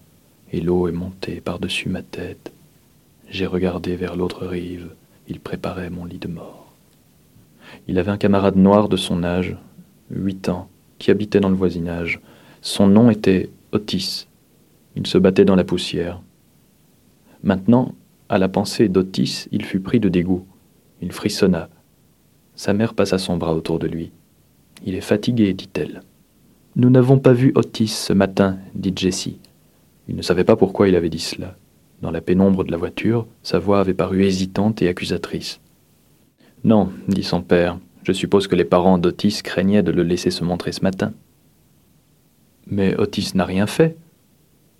[0.52, 2.52] et l'eau est montée par-dessus ma tête.
[3.28, 4.90] J'ai regardé vers l'autre rive,
[5.26, 6.72] il préparait mon lit de mort.
[7.88, 9.56] Il avait un camarade noir de son âge,
[10.12, 12.20] huit ans, qui habitait dans le voisinage.
[12.62, 14.28] Son nom était Otis.
[14.94, 16.20] Il se battait dans la poussière.
[17.44, 17.94] Maintenant,
[18.30, 20.46] à la pensée d'Otis, il fut pris de dégoût.
[21.02, 21.68] Il frissonna.
[22.54, 24.12] Sa mère passa son bras autour de lui.
[24.86, 26.00] Il est fatigué, dit-elle.
[26.74, 29.38] Nous n'avons pas vu Otis ce matin, dit Jessie.
[30.08, 31.56] Il ne savait pas pourquoi il avait dit cela.
[32.00, 35.60] Dans la pénombre de la voiture, sa voix avait paru hésitante et accusatrice.
[36.64, 40.44] Non, dit son père, je suppose que les parents d'Otis craignaient de le laisser se
[40.44, 41.12] montrer ce matin.
[42.66, 43.98] Mais Otis n'a rien fait.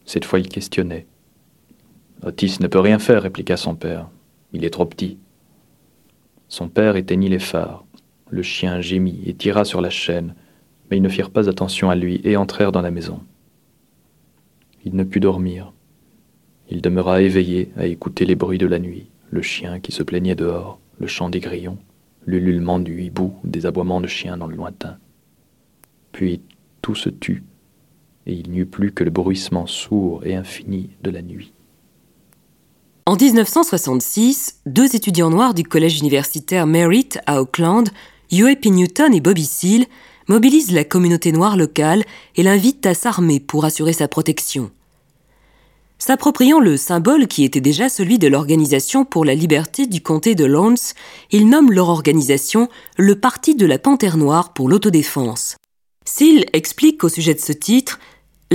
[0.06, 1.06] Cette fois il questionnait.
[2.24, 4.08] Otis ne peut rien faire, répliqua son père.
[4.54, 5.18] Il est trop petit.
[6.48, 7.84] Son père éteignit les phares.
[8.30, 10.34] Le chien gémit et tira sur la chaîne,
[10.90, 13.20] mais ils ne firent pas attention à lui et entrèrent dans la maison.
[14.86, 15.72] Il ne put dormir.
[16.70, 20.34] Il demeura éveillé à écouter les bruits de la nuit, le chien qui se plaignait
[20.34, 21.78] dehors, le chant des grillons,
[22.24, 24.96] l'ululement du hibou, des aboiements de chiens dans le lointain.
[26.12, 26.40] Puis
[26.80, 27.44] tout se tut,
[28.26, 31.52] et il n'y eut plus que le bruissement sourd et infini de la nuit.
[33.06, 37.90] En 1966, deux étudiants noirs du collège universitaire Merritt à Auckland,
[38.30, 38.70] P.
[38.70, 39.84] Newton et Bobby Seale,
[40.26, 42.02] mobilisent la communauté noire locale
[42.34, 44.70] et l'invitent à s'armer pour assurer sa protection.
[45.98, 50.46] S'appropriant le symbole qui était déjà celui de l'Organisation pour la liberté du comté de
[50.46, 50.94] Lawrence,
[51.30, 55.56] ils nomment leur organisation le Parti de la Panthère Noire pour l'autodéfense.
[56.06, 57.98] Seal explique au sujet de ce titre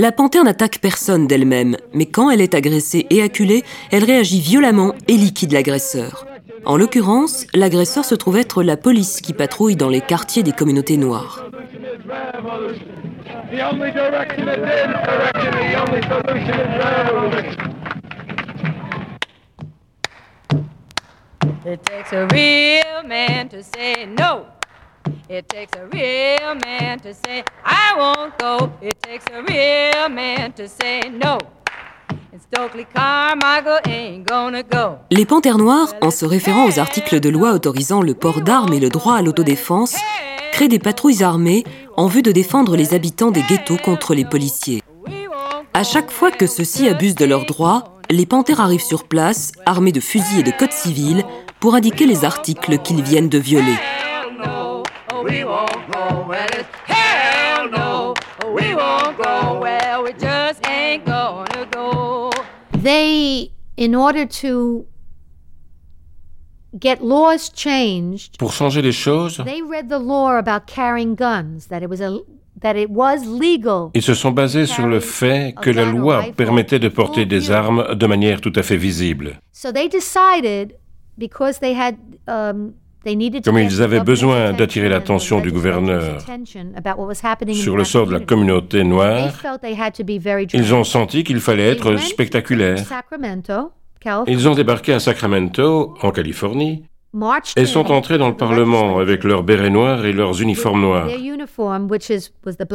[0.00, 4.94] La panthère n'attaque personne d'elle-même, mais quand elle est agressée et acculée, elle réagit violemment
[5.08, 6.26] et liquide l'agresseur.
[6.64, 10.96] En l'occurrence, l'agresseur se trouve être la police qui patrouille dans les quartiers des communautés
[10.96, 11.44] noires.
[25.32, 28.68] It takes a real man to say I won't go.
[28.82, 31.38] It takes a real man to say no.
[35.12, 38.80] Les Panthères Noires, en se référant aux articles de loi autorisant le port d'armes et
[38.80, 39.94] le droit à l'autodéfense,
[40.50, 41.62] créent des patrouilles armées
[41.96, 44.82] en vue de défendre les habitants des ghettos contre les policiers.
[45.74, 49.92] À chaque fois que ceux-ci abusent de leurs droits, les panthères arrivent sur place, armés
[49.92, 51.24] de fusils et de codes civils,
[51.60, 53.76] pour indiquer les articles qu'ils viennent de violer.
[62.82, 64.86] They, in order to
[66.78, 71.82] get laws changed, Pour changer les choses, they read the law about carrying guns, that
[71.82, 72.18] it was a
[72.62, 73.90] that it was legal.
[73.94, 77.94] ils se sont basés sur le fait que la loi permettait de porter des armes
[77.94, 79.40] de manière tout à fait visible.
[79.52, 80.74] So they decided
[81.18, 82.74] because they had um,
[83.44, 86.18] Comme ils avaient besoin d'attirer l'attention du gouverneur
[87.54, 89.32] sur le sort de la communauté noire,
[90.52, 92.76] ils ont senti qu'il fallait être spectaculaire.
[94.26, 99.42] Ils ont débarqué à Sacramento, en Californie, in sont entrés dans le Parlement avec leurs
[99.42, 101.08] bérets noirs et leurs uniformes noirs.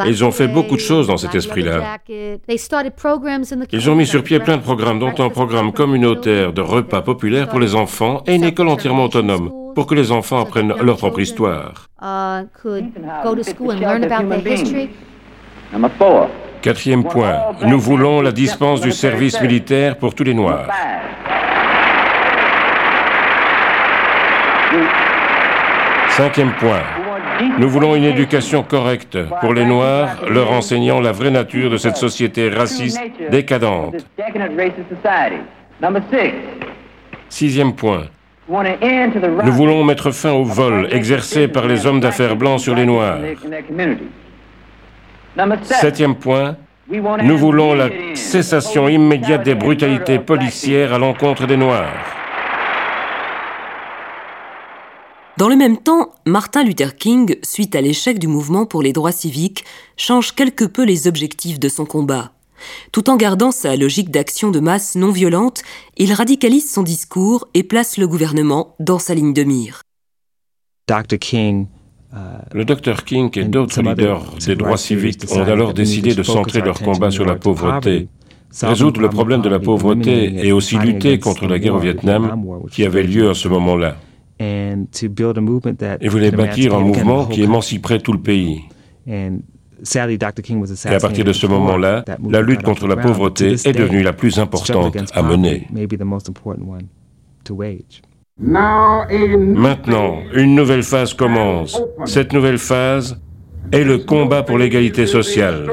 [0.05, 1.79] Ils ont fait beaucoup de choses dans cet esprit-là.
[1.81, 2.41] jacket.
[2.47, 5.29] They started programs in the Ils ont mis sur pied plein de programmes, dont un
[5.29, 9.95] programme communautaire de repas populaires pour les enfants et une école entièrement autonome, pour que
[9.95, 11.89] les enfants apprennent leur propre histoire.
[12.01, 14.89] uh, could go to school and learn about their history.
[16.61, 20.67] Quatrième point, nous voulons la dispense du service militaire pour tous les Noirs.
[26.09, 26.81] Cinquième point,
[27.59, 31.97] Nous voulons une éducation correcte pour les Noirs, leur enseignant la vraie nature de cette
[31.97, 34.05] société raciste décadente.
[37.27, 38.03] Sixième point.
[38.47, 43.17] Nous voulons mettre fin au vol exercé par les hommes d'affaires blancs sur les Noirs.
[45.63, 46.55] Septième point.
[47.23, 52.14] Nous voulons la cessation immédiate des brutalités policières à l'encontre des Noirs.
[55.37, 59.11] Dans le même temps, Martin Luther King, suite à l'échec du mouvement pour les droits
[59.11, 59.65] civiques,
[59.97, 62.31] change quelque peu les objectifs de son combat.
[62.93, 65.61] Tout en gardant sa logique d'action de masse non violente,
[65.97, 69.81] il radicalise son discours et place le gouvernement dans sa ligne de mire.
[70.87, 71.19] Dr.
[71.19, 71.67] King
[72.53, 76.79] le Dr King et d'autres leaders des droits civiques ont alors décidé de centrer leur
[76.79, 78.07] combat sur la pauvreté,
[78.61, 82.85] résoudre le problème de la pauvreté et aussi lutter contre la guerre au Vietnam qui
[82.85, 83.97] avait lieu à ce moment-là.
[84.39, 88.63] Et voulaient bâtir un mouvement qui émanciperait tout le pays.
[89.07, 89.29] Et
[90.87, 94.95] à partir de ce moment-là, la lutte contre la pauvreté est devenue la plus importante
[95.13, 95.67] à mener.
[98.37, 101.81] Maintenant, une nouvelle phase commence.
[102.05, 103.17] Cette nouvelle phase
[103.71, 105.69] est le combat pour l'égalité sociale.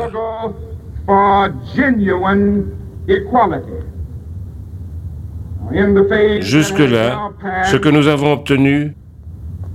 [6.40, 7.30] Jusque-là,
[7.64, 8.94] ce que nous avons obtenu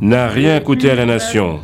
[0.02, 1.60] n'a rien coûté à la nation.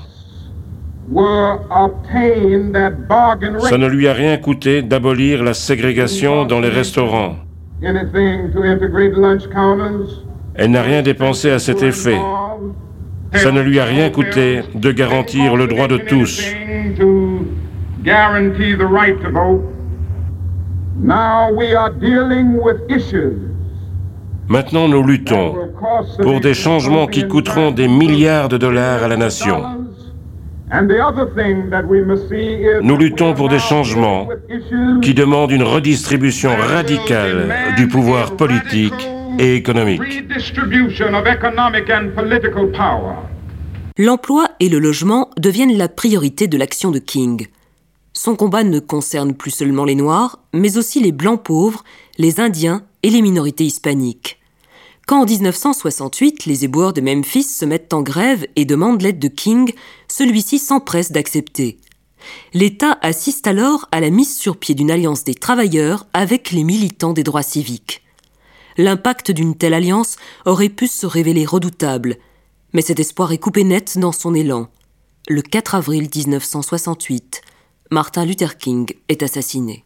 [3.69, 7.35] Ça ne lui a rien coûté d'abolir la ségrégation dans les restaurants.
[10.55, 12.17] Elle n'a rien dépensé à cet effet.
[13.33, 16.43] Ça ne lui a rien coûté de garantir le droit de tous.
[24.47, 25.55] Maintenant, nous luttons
[26.21, 29.63] pour des changements qui coûteront des milliards de dollars à la nation.
[32.81, 34.27] Nous luttons pour des changements
[35.01, 40.01] qui demandent une redistribution radicale du pouvoir politique et économique.
[43.97, 47.47] L'emploi et le logement deviennent la priorité de l'action de King.
[48.23, 51.83] Son combat ne concerne plus seulement les Noirs, mais aussi les Blancs pauvres,
[52.17, 54.39] les Indiens et les minorités hispaniques.
[55.05, 59.27] Quand en 1968 les éboueurs de Memphis se mettent en grève et demandent l'aide de
[59.27, 59.73] King,
[60.07, 61.79] celui-ci s'empresse d'accepter.
[62.53, 67.11] L'État assiste alors à la mise sur pied d'une alliance des travailleurs avec les militants
[67.11, 68.03] des droits civiques.
[68.77, 70.15] L'impact d'une telle alliance
[70.45, 72.15] aurait pu se révéler redoutable,
[72.71, 74.69] mais cet espoir est coupé net dans son élan.
[75.27, 77.41] Le 4 avril 1968,
[77.93, 79.85] Martin Luther King est assassiné.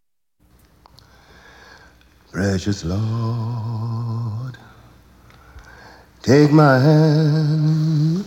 [2.32, 4.58] Precious Lord,
[6.22, 8.24] take my hand,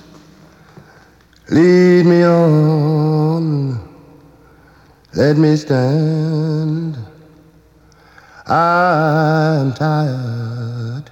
[1.49, 3.78] lead me on,
[5.14, 6.99] let me stand.
[8.47, 11.11] I'm tired,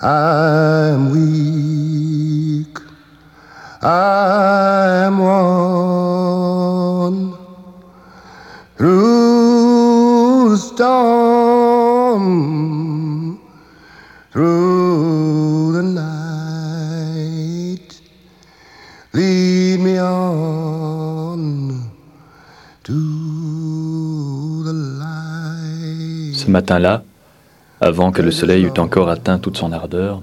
[0.00, 2.78] I'm weak,
[3.82, 6.20] I'm worn
[8.80, 12.24] through storm,
[14.32, 17.20] through the night.
[19.12, 21.90] Lead me on
[22.84, 22.94] to
[24.64, 26.32] the light.
[26.32, 27.02] Ce matin-là,
[27.82, 30.22] avant que le soleil eût encore atteint toute son ardeur,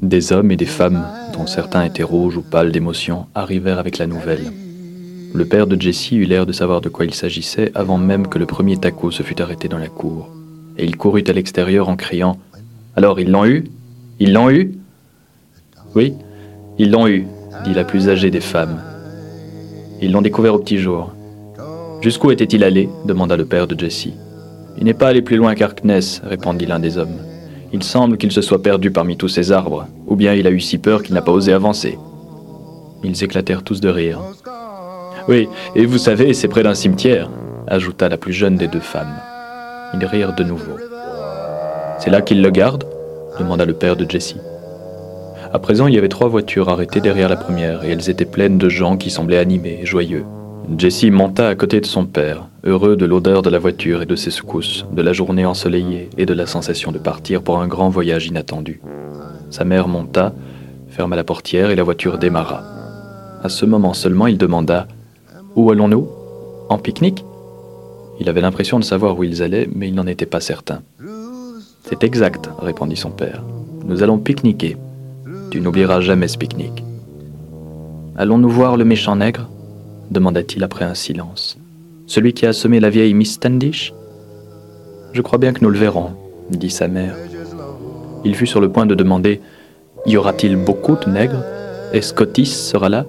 [0.00, 4.08] des hommes et des femmes, dont certains étaient rouges ou pâles d'émotion, arrivèrent avec la
[4.08, 4.50] nouvelle.
[5.34, 8.38] Le père de Jessie eut l'air de savoir de quoi il s'agissait avant même que
[8.38, 10.28] le premier taco se fût arrêté dans la cour.
[10.76, 12.36] Et il courut à l'extérieur en criant
[12.96, 13.64] Alors, ils l'ont eu
[14.20, 14.72] Ils l'ont eu
[15.94, 16.12] Oui,
[16.78, 17.26] ils l'ont eu,
[17.64, 18.82] dit la plus âgée des femmes.
[20.02, 21.14] Ils l'ont découvert au petit jour.
[22.02, 22.90] Jusqu'où était-il allé?
[23.06, 24.14] demanda le père de Jessie.
[24.76, 27.20] Il n'est pas allé plus loin qu'Arkness, répondit l'un des hommes.
[27.72, 30.60] Il semble qu'il se soit perdu parmi tous ces arbres, ou bien il a eu
[30.60, 31.98] si peur qu'il n'a pas osé avancer.
[33.02, 34.20] Ils éclatèrent tous de rire.
[35.28, 37.28] Oui, et vous savez, c'est près d'un cimetière,
[37.66, 39.14] ajouta la plus jeune des deux femmes.
[39.94, 40.76] Ils rirent de nouveau.
[41.98, 42.84] C'est là qu'ils le gardent
[43.38, 44.40] demanda le père de Jessie.
[45.52, 48.58] À présent, il y avait trois voitures arrêtées derrière la première, et elles étaient pleines
[48.58, 50.24] de gens qui semblaient animés et joyeux.
[50.78, 54.16] Jessie monta à côté de son père, heureux de l'odeur de la voiture et de
[54.16, 57.90] ses secousses, de la journée ensoleillée et de la sensation de partir pour un grand
[57.90, 58.80] voyage inattendu.
[59.50, 60.32] Sa mère monta,
[60.88, 62.62] ferma la portière et la voiture démarra.
[63.42, 64.86] À ce moment seulement, il demanda
[65.54, 66.08] Où allons-nous?
[66.68, 67.24] En pique-nique?
[68.20, 70.82] Il avait l'impression de savoir où ils allaient, mais il n'en était pas certain.
[71.84, 73.42] C'est exact, répondit son père.
[73.84, 74.76] Nous allons pique-niquer.
[75.50, 76.84] Tu n'oublieras jamais ce pique-nique.
[78.16, 79.48] Allons-nous voir le méchant nègre?
[80.10, 81.58] demanda-t-il après un silence.
[82.06, 83.94] Celui qui a semé la vieille Miss Standish?
[85.12, 86.10] Je crois bien que nous le verrons,
[86.50, 87.16] dit sa mère.
[88.24, 89.40] Il fut sur le point de demander
[90.06, 91.42] Y aura-t-il beaucoup de nègres?
[91.92, 93.06] Est-ce qu'Otis sera là?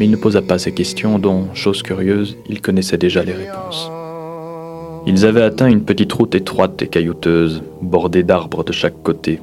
[0.00, 3.90] Mais il ne posa pas ces questions dont, chose curieuse, il connaissait déjà les réponses.
[5.06, 9.40] Ils avaient atteint une petite route étroite et caillouteuse, bordée d'arbres de chaque côté.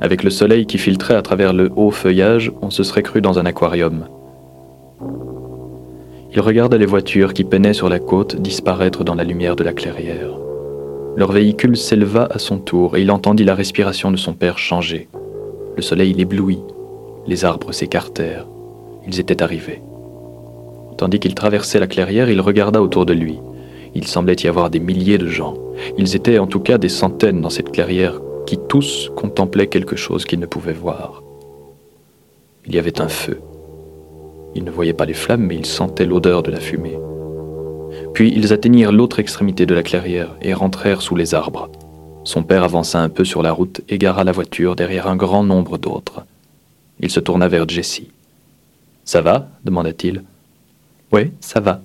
[0.00, 3.40] Avec le soleil qui filtrait à travers le haut feuillage, on se serait cru dans
[3.40, 4.06] un aquarium.
[6.32, 9.72] Il regarda les voitures qui peinaient sur la côte disparaître dans la lumière de la
[9.72, 10.38] clairière.
[11.16, 15.08] Leur véhicule s'éleva à son tour et il entendit la respiration de son père changer.
[15.74, 16.60] Le soleil l'éblouit,
[17.26, 18.46] les arbres s'écartèrent.
[19.06, 19.82] Ils étaient arrivés.
[20.98, 23.38] Tandis qu'il traversait la clairière, il regarda autour de lui.
[23.94, 25.54] Il semblait y avoir des milliers de gens.
[25.98, 30.24] Ils étaient en tout cas des centaines dans cette clairière qui tous contemplaient quelque chose
[30.24, 31.22] qu'ils ne pouvaient voir.
[32.66, 33.40] Il y avait un feu.
[34.54, 36.98] Ils ne voyaient pas les flammes, mais ils sentaient l'odeur de la fumée.
[38.12, 41.70] Puis ils atteignirent l'autre extrémité de la clairière et rentrèrent sous les arbres.
[42.24, 45.44] Son père avança un peu sur la route et gara la voiture derrière un grand
[45.44, 46.24] nombre d'autres.
[47.00, 48.10] Il se tourna vers Jessie.
[49.10, 50.22] Ça va demanda-t-il.
[51.10, 51.80] Oui, ça va.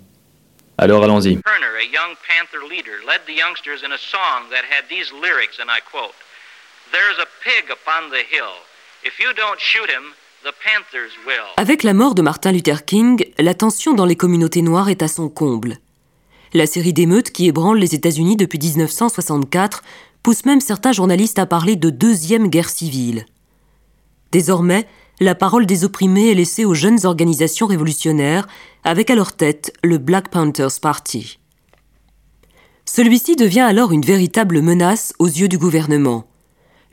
[0.78, 1.42] Alors allons-y.
[1.42, 5.58] Turner, a young Panther leader, led the youngsters in a song that had these lyrics,
[5.60, 6.14] and I quote
[6.92, 8.54] There's a pig upon the hill.
[9.04, 10.14] If you don't shoot him,
[10.44, 11.50] the Panthers will.
[11.58, 15.08] Avec la mort de Martin Luther King, la tension dans les communautés noires est à
[15.08, 15.78] son comble.
[16.54, 19.82] La série d'émeutes qui ébranle les États-Unis depuis 1964
[20.22, 23.26] pousse même certains journalistes à parler de deuxième guerre civile.
[24.32, 24.86] Désormais,
[25.20, 28.48] la parole des opprimés est laissée aux jeunes organisations révolutionnaires,
[28.84, 31.40] avec à leur tête le Black Panthers Party.
[32.86, 36.26] Celui-ci devient alors une véritable menace aux yeux du gouvernement.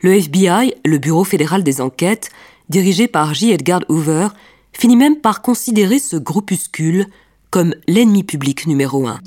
[0.01, 2.29] Le FBI, le Bureau fédéral des enquêtes,
[2.69, 3.51] dirigé par J.
[3.51, 4.29] Edgar Hoover,
[4.73, 7.07] finit même par considérer ce groupuscule
[7.51, 9.19] comme l'ennemi public numéro un.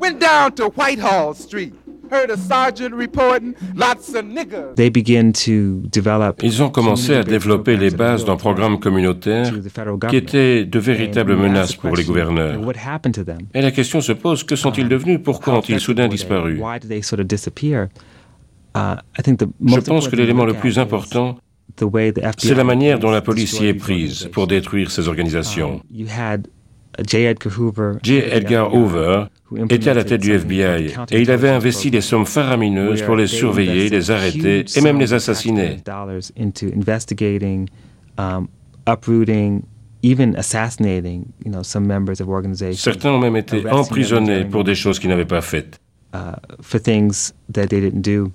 [0.00, 0.20] Ten niggas died.
[0.20, 0.20] Died, nigga.
[0.20, 0.20] Say what?
[0.20, 0.20] Ten niggas died.
[0.20, 0.20] Yeah, died, nigga.
[0.20, 1.74] Went down to Whitehall Street.
[2.08, 4.76] Heard a sergeant reporting lots of niggas.
[4.76, 9.52] They begin to develop Ils ont commencé à développer les bases d'un programme communautaire
[10.08, 12.60] qui était de véritables menaces pour les gouverneurs.
[13.54, 15.20] Et la question se pose, que sont-ils devenus?
[15.22, 16.60] Pourquoi ont-ils soudain disparu?
[16.60, 17.88] Why did they sort of disappear?
[18.76, 21.38] Uh, I think the Je most pense que important l'élément le plus important,
[22.38, 25.80] c'est la manière dont la police y est these prise pour détruire ces organisations.
[27.04, 27.24] J.
[27.24, 27.92] Edgar Hoover.
[28.02, 28.22] J.
[28.30, 29.24] Edgar Hoover
[29.68, 33.26] était à la tête du FBI et il avait investi des sommes faramineuses pour les
[33.26, 35.76] surveiller, les arrêter et même les assassiner.
[38.18, 38.46] um.
[42.74, 45.80] Certains ont même été emprisonnés pour des choses qu'ils n'avaient pas faites.
[46.16, 48.32] uh, for things that they didn't do.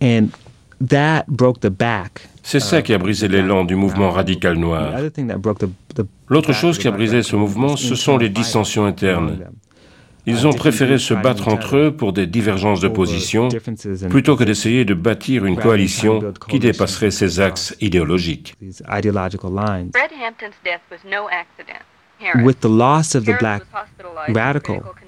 [0.00, 0.32] And
[0.80, 2.28] that broke the back.
[2.44, 4.92] C'est ça qui a brisé l'élan du mouvement radical noir.
[6.28, 9.38] L'autre chose qui a brisé ce mouvement, ce sont les dissensions internes.
[10.26, 13.48] Ils ont préféré se battre entre eux pour des divergences de position
[14.10, 18.54] plutôt que d'essayer de bâtir une coalition qui dépasserait ces axes idéologiques.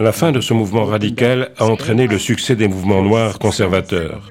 [0.00, 4.28] La fin de ce mouvement radical a entraîné le succès des mouvements noirs conservateurs.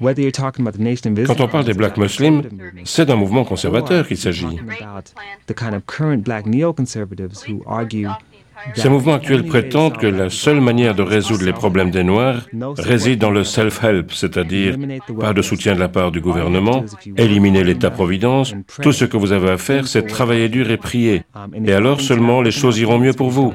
[0.00, 2.42] Black Quand on parle des blacks muslims,
[2.84, 4.46] c'est d'un mouvement conservateur qu'il s'agit.
[4.46, 5.10] about
[5.46, 8.08] the kind of current black neoconservatives who argue
[8.74, 12.46] Ces mouvements actuels prétendent que la seule manière de résoudre les problèmes des Noirs
[12.78, 14.76] réside dans le self-help, c'est-à-dire
[15.18, 16.84] pas de soutien de la part du gouvernement,
[17.16, 18.54] éliminer l'État-providence.
[18.80, 21.24] Tout ce que vous avez à faire, c'est travailler dur et prier.
[21.64, 23.52] Et alors seulement les choses iront mieux pour vous.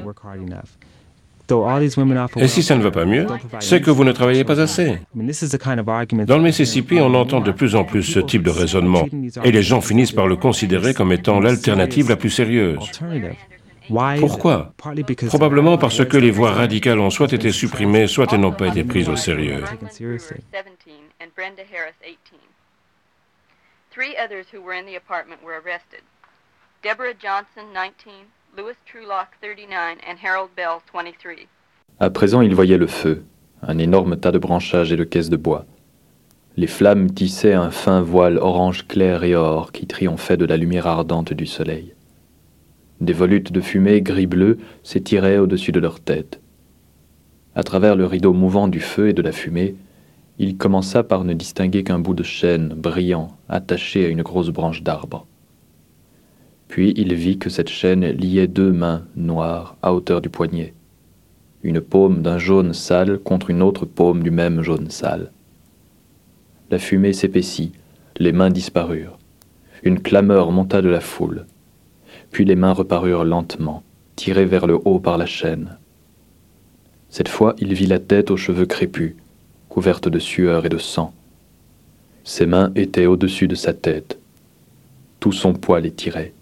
[2.36, 3.26] Et si ça ne va pas mieux,
[3.60, 4.86] c'est que vous ne travaillez pas assez.
[4.86, 7.74] I mean, this is the kind of argument Dans le Mississippi, on entend de plus
[7.74, 9.06] en plus ce type de raisonnement,
[9.44, 12.78] et les gens finissent par le considérer comme étant l'alternative la plus sérieuse.
[12.78, 13.36] alternative.
[13.90, 14.74] Why is Pourquoi?
[15.28, 18.84] Probablement parce que les voix radicales ont soit été supprimées, soit elles n'ont pas été
[18.84, 19.62] prises au sérieux.
[19.62, 20.36] taken seriously.
[20.52, 20.76] 17
[21.20, 22.38] and Brenda Harris 18.
[23.90, 26.02] Three others who were in the apartment were arrested.
[26.82, 31.46] Deborah Johnson 19, Louis Trulock 39, and Harold Bell 23.
[32.00, 33.22] À présent, il voyait le feu,
[33.62, 35.66] un énorme tas de branchages et de caisses de bois.
[36.56, 40.86] Les flammes tissaient un fin voile orange clair et or qui triomphait de la lumière
[40.86, 41.94] ardente du soleil.
[43.00, 46.40] Des volutes de fumée gris-bleu s'étiraient au-dessus de leurs têtes.
[47.54, 49.76] À travers le rideau mouvant du feu et de la fumée,
[50.38, 54.82] il commença par ne distinguer qu'un bout de chêne brillant attaché à une grosse branche
[54.82, 55.26] d'arbre.
[56.68, 60.74] Puis il vit que cette chaîne liait deux mains noires à hauteur du poignet.
[61.64, 65.32] une paume d'un jaune sale contre une autre paume du même jaune sale.
[66.70, 67.72] La fumée s'épaissit,
[68.18, 69.18] les mains disparurent.
[69.82, 71.46] Une clameur monta de la foule.
[72.30, 73.82] Puis les mains reparurent lentement,
[74.14, 75.78] tirées vers le haut par la chaîne.
[77.08, 79.16] Cette fois, il vit la tête aux cheveux crépus,
[79.68, 81.12] couverte de sueur et de sang.
[82.22, 84.18] Ses mains étaient au-dessus de sa tête.
[85.20, 86.34] Tout son poids les tirait,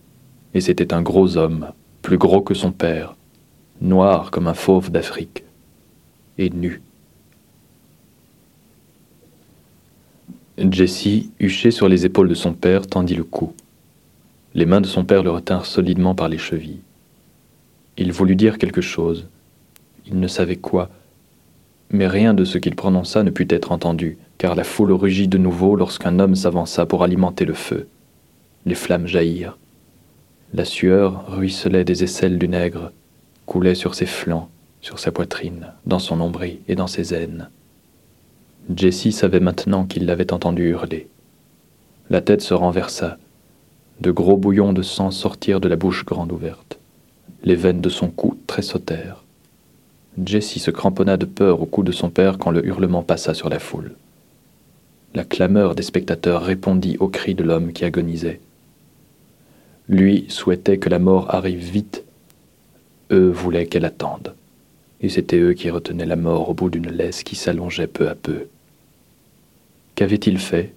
[0.57, 1.67] et c'était un gros homme,
[2.01, 3.15] plus gros que son père,
[3.83, 5.45] noir comme un fauve d'Afrique,
[6.39, 6.81] et nu.
[10.57, 13.53] Jessie, huché sur les épaules de son père, tendit le cou.
[14.55, 16.81] Les mains de son père le retinrent solidement par les chevilles.
[17.99, 19.27] Il voulut dire quelque chose.
[20.07, 20.89] Il ne savait quoi,
[21.91, 25.37] mais rien de ce qu'il prononça ne put être entendu, car la foule rugit de
[25.37, 27.89] nouveau lorsqu'un homme s'avança pour alimenter le feu.
[28.65, 29.59] Les flammes jaillirent.
[30.55, 32.93] La sueur ruisselait des aisselles du nègre,
[33.47, 34.49] coulait sur ses flancs,
[34.81, 37.49] sur sa poitrine, dans son nombril et dans ses aines.
[38.75, 41.09] Jessie savait maintenant qu'il l'avait entendu hurler.
[42.11, 43.19] La tête se renversa.
[44.01, 46.79] De gros bouillons de sang sortirent de la bouche grande ouverte.
[47.43, 49.25] Les veines de son cou tressautèrent.
[50.25, 53.49] Jessie se cramponna de peur au cou de son père quand le hurlement passa sur
[53.49, 53.95] la foule.
[55.15, 58.41] La clameur des spectateurs répondit au cri de l'homme qui agonisait.
[59.89, 62.05] Lui souhaitait que la mort arrive vite.
[63.13, 64.35] Eux voulaient qu'elle attende.
[65.01, 68.15] Et c'était eux qui retenaient la mort au bout d'une laisse qui s'allongeait peu à
[68.15, 68.49] peu.
[69.95, 70.73] Qu'avait-il fait?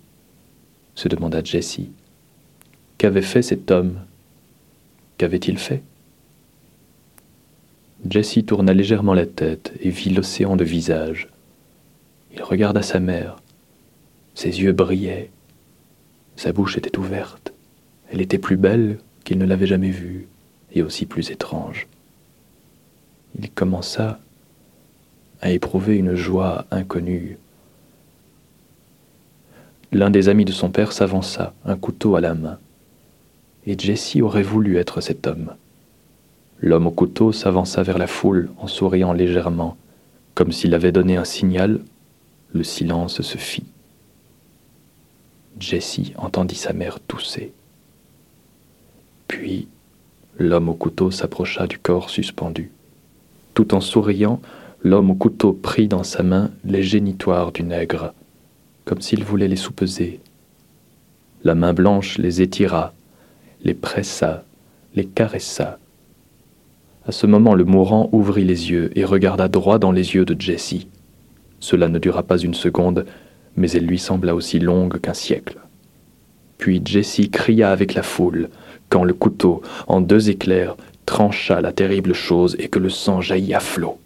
[0.96, 1.92] se demanda Jessie.
[2.98, 4.00] Qu'avait fait cet homme?
[5.18, 5.82] Qu'avait-il fait?
[8.10, 11.30] Jessie tourna légèrement la tête et vit l'océan de visages.
[12.34, 13.42] Il regarda sa mère.
[14.36, 15.32] Ses yeux brillaient.
[16.36, 17.54] Sa bouche était ouverte.
[18.12, 20.28] Elle était plus belle qu'il ne l'avait jamais vue,
[20.74, 21.88] et aussi plus étrange.
[23.38, 24.20] Il commença
[25.42, 27.38] à éprouver une joie inconnue
[29.92, 32.60] L'un des amis de son père s'avança, un couteau à la main.
[33.66, 35.56] Et Jessie aurait voulu être cet homme.
[36.62, 39.78] L'homme au couteau s'avança vers la foule en souriant légèrement,
[40.36, 41.80] comme s'il avait donné un signal.
[42.54, 43.66] Le silence se fit.
[45.60, 47.52] Jessie entendit sa mère tousser.
[49.30, 49.70] Puis,
[50.38, 52.72] l'homme au couteau s'approcha du corps suspendu.
[53.54, 54.42] Tout en souriant,
[54.84, 58.14] l'homme au couteau prit dans sa main les génitoires du nègre
[58.90, 60.20] comme s'il voulait les soupeser.
[61.44, 62.92] La main blanche les étira,
[63.64, 64.44] les pressa,
[64.96, 65.78] les caressa.
[67.06, 70.42] À ce moment, le mourant ouvrit les yeux et regarda droit dans les yeux de
[70.42, 70.88] Jessie.
[71.60, 73.06] Cela ne dura pas une seconde,
[73.56, 75.60] mais elle lui sembla aussi longue qu'un siècle.
[76.58, 78.50] Puis Jessie cria avec la foule,
[78.90, 80.76] quand le couteau, en deux éclairs,
[81.06, 84.00] trancha la terrible chose et que le sang jaillit à flots.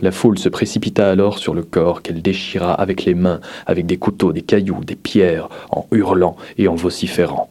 [0.00, 3.96] La foule se précipita alors sur le corps qu'elle déchira avec les mains, avec des
[3.96, 7.50] couteaux, des cailloux, des pierres, en hurlant et en vociférant.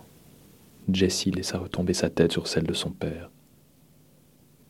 [0.92, 3.30] Jessie laissa retomber sa tête sur celle de son père.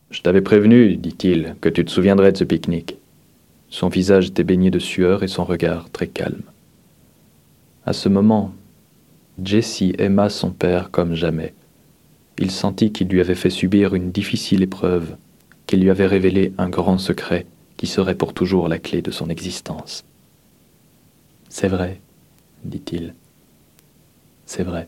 [0.10, 2.98] Je t'avais prévenu, dit-il, que tu te souviendrais de ce pique-nique.
[3.70, 6.42] Son visage était baigné de sueur et son regard très calme.
[7.86, 8.54] À ce moment,
[9.44, 11.54] Jessie aima son père comme jamais.
[12.40, 15.16] Il sentit qu'il lui avait fait subir une difficile épreuve,
[15.68, 17.46] qu'il lui avait révélé un grand secret,
[17.78, 20.06] qui serait pour toujours la clé de son existence.
[21.50, 22.00] C'est vrai,
[22.64, 23.14] dit-il.
[24.46, 24.88] C'est vrai.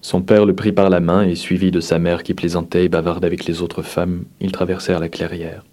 [0.00, 2.88] Son père le prit par la main et, suivi de sa mère qui plaisantait et
[2.88, 5.64] bavarde avec les autres femmes, ils traversèrent la clairière.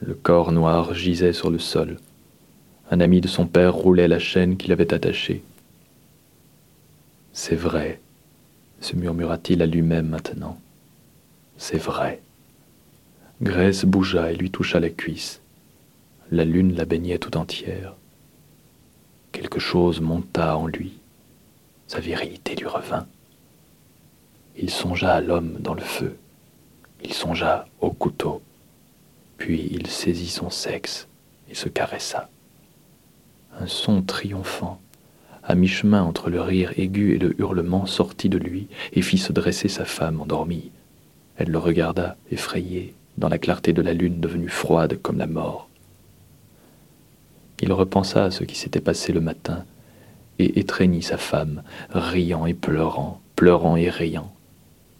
[0.00, 1.98] Le corps noir gisait sur le sol.
[2.90, 5.42] Un ami de son père roulait la chaîne qu'il avait attachée.
[7.36, 8.00] C'est vrai,
[8.80, 10.56] se murmura-t-il à lui-même maintenant.
[11.58, 12.22] C'est vrai.
[13.42, 15.40] Grèce bougea et lui toucha la cuisse.
[16.30, 17.96] La lune la baignait tout entière.
[19.32, 20.92] Quelque chose monta en lui.
[21.88, 23.08] Sa virilité lui revint.
[24.56, 26.16] Il songea à l'homme dans le feu.
[27.02, 28.42] Il songea au couteau.
[29.38, 31.08] Puis il saisit son sexe
[31.50, 32.30] et se caressa.
[33.58, 34.80] Un son triomphant,
[35.46, 39.32] à mi-chemin entre le rire aigu et le hurlement, sortit de lui et fit se
[39.32, 40.70] dresser sa femme endormie.
[41.36, 45.68] Elle le regarda, effrayée, dans la clarté de la lune devenue froide comme la mort.
[47.60, 49.64] Il repensa à ce qui s'était passé le matin
[50.38, 54.32] et étreignit sa femme, riant et pleurant, pleurant et riant.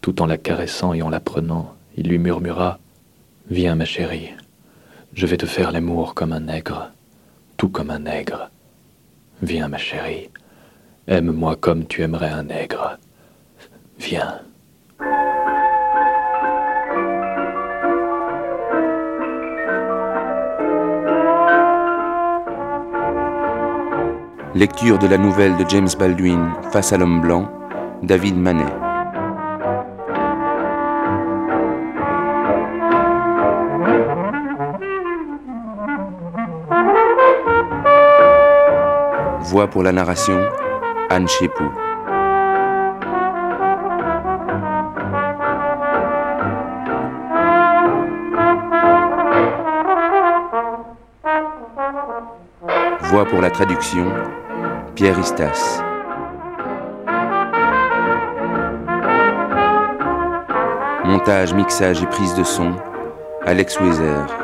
[0.01, 2.79] Tout en la caressant et en la prenant, il lui murmura
[3.51, 4.31] Viens, ma chérie,
[5.15, 6.91] je vais te faire l'amour comme un nègre,
[7.57, 8.51] tout comme un nègre.
[9.43, 10.31] Viens, ma chérie,
[11.07, 12.99] Aime-moi comme tu aimerais un nègre.
[13.99, 14.41] Viens.
[24.55, 27.51] Lecture de la nouvelle de James Baldwin Face à l'homme blanc,
[28.03, 28.65] David Manet.
[39.43, 40.41] Voix pour la narration,
[41.11, 41.71] Anne Chépou.
[53.03, 54.07] Voix pour la traduction,
[54.95, 55.83] Pierre Istas.
[61.05, 62.73] Montage, mixage et prise de son,
[63.47, 64.44] Alex Weiser.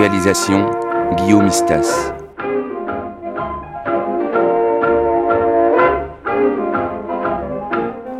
[0.00, 0.70] Réalisation,
[1.18, 2.14] Guillaume Istas.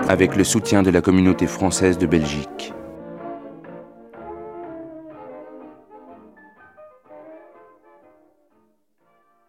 [0.06, 2.49] avec le soutien de la communauté française de Belgique.